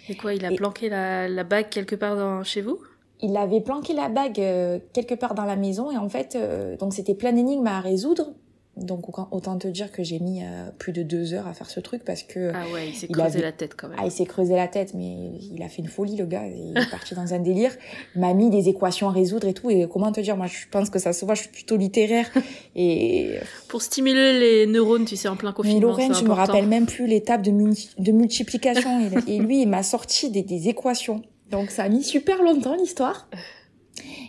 Et 0.09 0.17
quoi, 0.17 0.35
il 0.35 0.45
a 0.45 0.51
Et- 0.53 0.57
planqué 0.57 0.89
la, 0.89 1.29
la 1.29 1.45
bague 1.45 1.69
quelque 1.69 1.95
part 1.95 2.17
dans, 2.17 2.43
chez 2.43 2.61
vous? 2.61 2.79
Il 3.21 3.37
avait 3.37 3.61
planqué 3.61 3.95
la 3.95 4.09
bague 4.09 4.41
euh, 4.41 4.81
quelque 4.93 5.15
part 5.15 5.35
dans 5.35 5.45
la 5.45 5.57
maison 5.57 5.93
et 5.93 5.97
en 5.97 6.09
fait, 6.09 6.35
euh, 6.37 6.77
donc 6.77 6.93
c'était 6.93 7.15
plein 7.15 7.33
d'énigmes 7.33 7.67
à 7.69 7.81
résoudre. 7.81 8.33
Donc 8.81 9.09
autant- 9.33 9.59
te 9.59 9.69
dire 9.69 9.91
que 9.91 10.03
j'ai 10.03 10.19
mis 10.21 10.43
euh, 10.43 10.71
plus 10.79 10.93
de 10.93 11.03
deux 11.03 11.35
heures 11.35 11.47
à 11.47 11.53
faire 11.55 11.69
ce 11.69 11.81
truc 11.81 12.05
parce 12.05 12.23
que 12.23 12.53
Ah 12.55 12.65
ouais, 12.73 12.89
il 12.91 12.95
s'est 12.95 13.09
creusé 13.09 13.27
avait- 13.39 13.41
la 13.43 13.53
tête 13.53 13.75
quand 13.77 13.89
même. 13.89 13.99
ah, 14.01 14.05
il 14.07 14.11
s'est 14.13 14.25
creusé 14.27 14.55
la 14.55 14.69
tête, 14.69 14.95
mais 14.95 15.33
il 15.53 15.63
a 15.63 15.69
fait 15.69 15.83
une 15.83 15.89
folie 15.89 16.17
le 16.17 16.27
gars. 16.27 16.47
Il 16.47 16.77
est 16.79 16.91
parti 16.91 17.15
dans 17.15 17.35
un 17.35 17.39
délire. 17.41 17.73
Il 18.15 18.21
m'a 18.21 18.35
mis 18.35 18.51
des 18.51 18.69
équations 18.69 19.09
à 19.09 19.13
résoudre 19.13 19.49
et 19.49 19.55
tout. 19.55 19.71
Et 19.71 19.89
comment 19.93 20.13
te 20.13 20.21
dire, 20.21 20.37
moi 20.37 20.47
je 20.47 20.67
pense 20.71 20.91
que 20.91 20.99
ça 20.99 21.13
se 21.13 21.25
voit, 21.25 21.35
je 21.35 21.41
suis 21.43 21.51
plutôt 21.51 21.77
littéraire. 21.77 22.31
Et 22.77 23.35
Pour 23.69 23.83
stimuler 23.83 24.39
les 24.39 24.67
neurones, 24.67 25.05
tu 25.05 25.17
sais, 25.17 25.29
en 25.29 25.37
plein 25.37 25.51
mais 25.51 25.55
confinement. 25.57 25.81
Lorraine, 25.89 26.15
c'est 26.15 26.21
je 26.21 26.25
me 26.25 26.33
rappelle 26.33 26.67
même 26.69 26.87
plus 26.87 27.07
l'étape 27.07 27.43
de, 27.43 27.51
multi- 27.51 27.91
de 27.99 28.13
multiplication. 28.13 29.01
et, 29.27 29.35
et 29.37 29.39
lui, 29.39 29.63
il 29.63 29.69
m'a 29.69 29.83
sorti 29.83 30.31
des, 30.31 30.43
des 30.43 30.69
équations. 30.69 31.23
Donc 31.51 31.71
ça 31.71 31.85
a 31.85 31.89
mis 31.89 32.05
super 32.05 32.43
longtemps 32.43 32.77
l'histoire. 32.77 33.29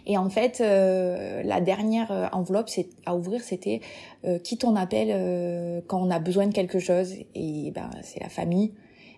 Et 0.05 0.17
en 0.17 0.29
fait, 0.29 0.61
euh, 0.61 1.41
la 1.43 1.61
dernière 1.61 2.11
euh, 2.11 2.27
enveloppe 2.31 2.69
à 3.05 3.15
ouvrir, 3.15 3.41
c'était 3.41 3.81
euh, 4.25 4.39
qui 4.39 4.57
t'on 4.57 4.75
appelle 4.75 5.09
euh, 5.11 5.81
quand 5.87 6.01
on 6.01 6.09
a 6.11 6.19
besoin 6.19 6.47
de 6.47 6.53
quelque 6.53 6.79
chose. 6.79 7.13
Et 7.35 7.71
ben 7.71 7.89
c'est 8.03 8.19
la 8.21 8.29
famille. 8.29 8.73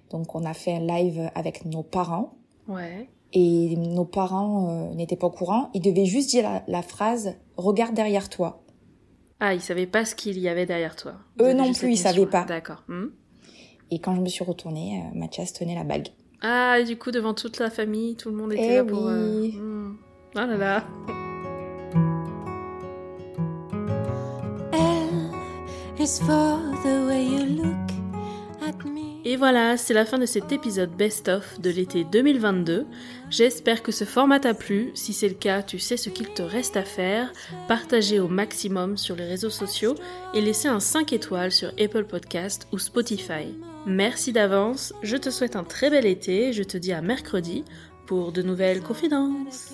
Donc 0.09 0.35
on 0.35 0.43
a 0.45 0.53
fait 0.53 0.73
un 0.73 0.79
live 0.85 1.29
avec 1.35 1.65
nos 1.65 1.83
parents. 1.83 2.33
Ouais. 2.67 3.07
Et 3.33 3.75
nos 3.77 4.03
parents 4.05 4.91
n'étaient 4.93 5.15
pas 5.15 5.27
au 5.27 5.31
courant. 5.31 5.69
Ils 5.73 5.81
devaient 5.81 6.05
juste 6.05 6.29
dire 6.31 6.43
la, 6.43 6.63
la 6.67 6.81
phrase 6.81 7.35
«Regarde 7.57 7.93
derrière 7.95 8.27
toi 8.27 8.61
Ah, 9.39 9.53
il 9.53 9.61
savait 9.61 9.87
pas 9.87 10.03
ce 10.03 10.15
qu'il 10.15 10.37
y 10.37 10.49
avait 10.49 10.65
derrière 10.65 10.97
toi. 10.97 11.13
Vous 11.39 11.45
Eux 11.45 11.53
non 11.53 11.71
plus, 11.71 11.93
ils 11.93 11.97
savaient 11.97 12.17
notion. 12.17 12.29
pas. 12.31 12.43
D'accord. 12.43 12.83
Hmm.». 12.89 13.05
Et 13.91 13.99
quand 13.99 14.15
je 14.15 14.21
me 14.21 14.27
suis 14.27 14.43
retournée, 14.43 15.01
Mathias 15.15 15.53
tenait 15.53 15.75
la 15.75 15.83
bague. 15.85 16.09
Ah, 16.41 16.77
et 16.79 16.83
du 16.83 16.97
coup, 16.97 17.11
devant 17.11 17.33
toute 17.33 17.59
la 17.59 17.69
famille, 17.69 18.15
tout 18.15 18.29
le 18.31 18.35
monde 18.35 18.51
était 18.51 18.67
Eh 18.73 18.75
là 18.77 18.83
pour. 18.83 19.07
euh, 19.07 19.47
Ah 20.35 20.45
là 20.45 20.57
là. 20.57 20.83
Et 29.23 29.35
voilà, 29.35 29.77
c'est 29.77 29.93
la 29.93 30.05
fin 30.05 30.17
de 30.17 30.25
cet 30.25 30.51
épisode 30.51 30.91
best-of 30.91 31.59
de 31.61 31.69
l'été 31.69 32.03
2022. 32.03 32.85
J'espère 33.29 33.83
que 33.83 33.91
ce 33.91 34.03
format 34.03 34.39
t'a 34.39 34.53
plu. 34.53 34.91
Si 34.95 35.13
c'est 35.13 35.27
le 35.27 35.35
cas, 35.35 35.61
tu 35.61 35.79
sais 35.79 35.97
ce 35.97 36.09
qu'il 36.09 36.29
te 36.29 36.41
reste 36.41 36.75
à 36.75 36.83
faire. 36.83 37.31
Partager 37.67 38.19
au 38.19 38.27
maximum 38.27 38.97
sur 38.97 39.15
les 39.15 39.25
réseaux 39.25 39.49
sociaux 39.49 39.95
et 40.33 40.41
laisser 40.41 40.69
un 40.69 40.79
5 40.79 41.13
étoiles 41.13 41.51
sur 41.51 41.69
Apple 41.79 42.05
Podcast 42.05 42.67
ou 42.71 42.79
Spotify. 42.79 43.55
Merci 43.85 44.33
d'avance, 44.33 44.93
je 45.03 45.17
te 45.17 45.29
souhaite 45.29 45.55
un 45.55 45.63
très 45.63 45.89
bel 45.89 46.05
été 46.05 46.47
et 46.47 46.53
je 46.53 46.63
te 46.63 46.77
dis 46.77 46.93
à 46.93 47.01
mercredi 47.01 47.63
pour 48.05 48.31
de 48.31 48.41
nouvelles 48.41 48.81
confidences. 48.81 49.73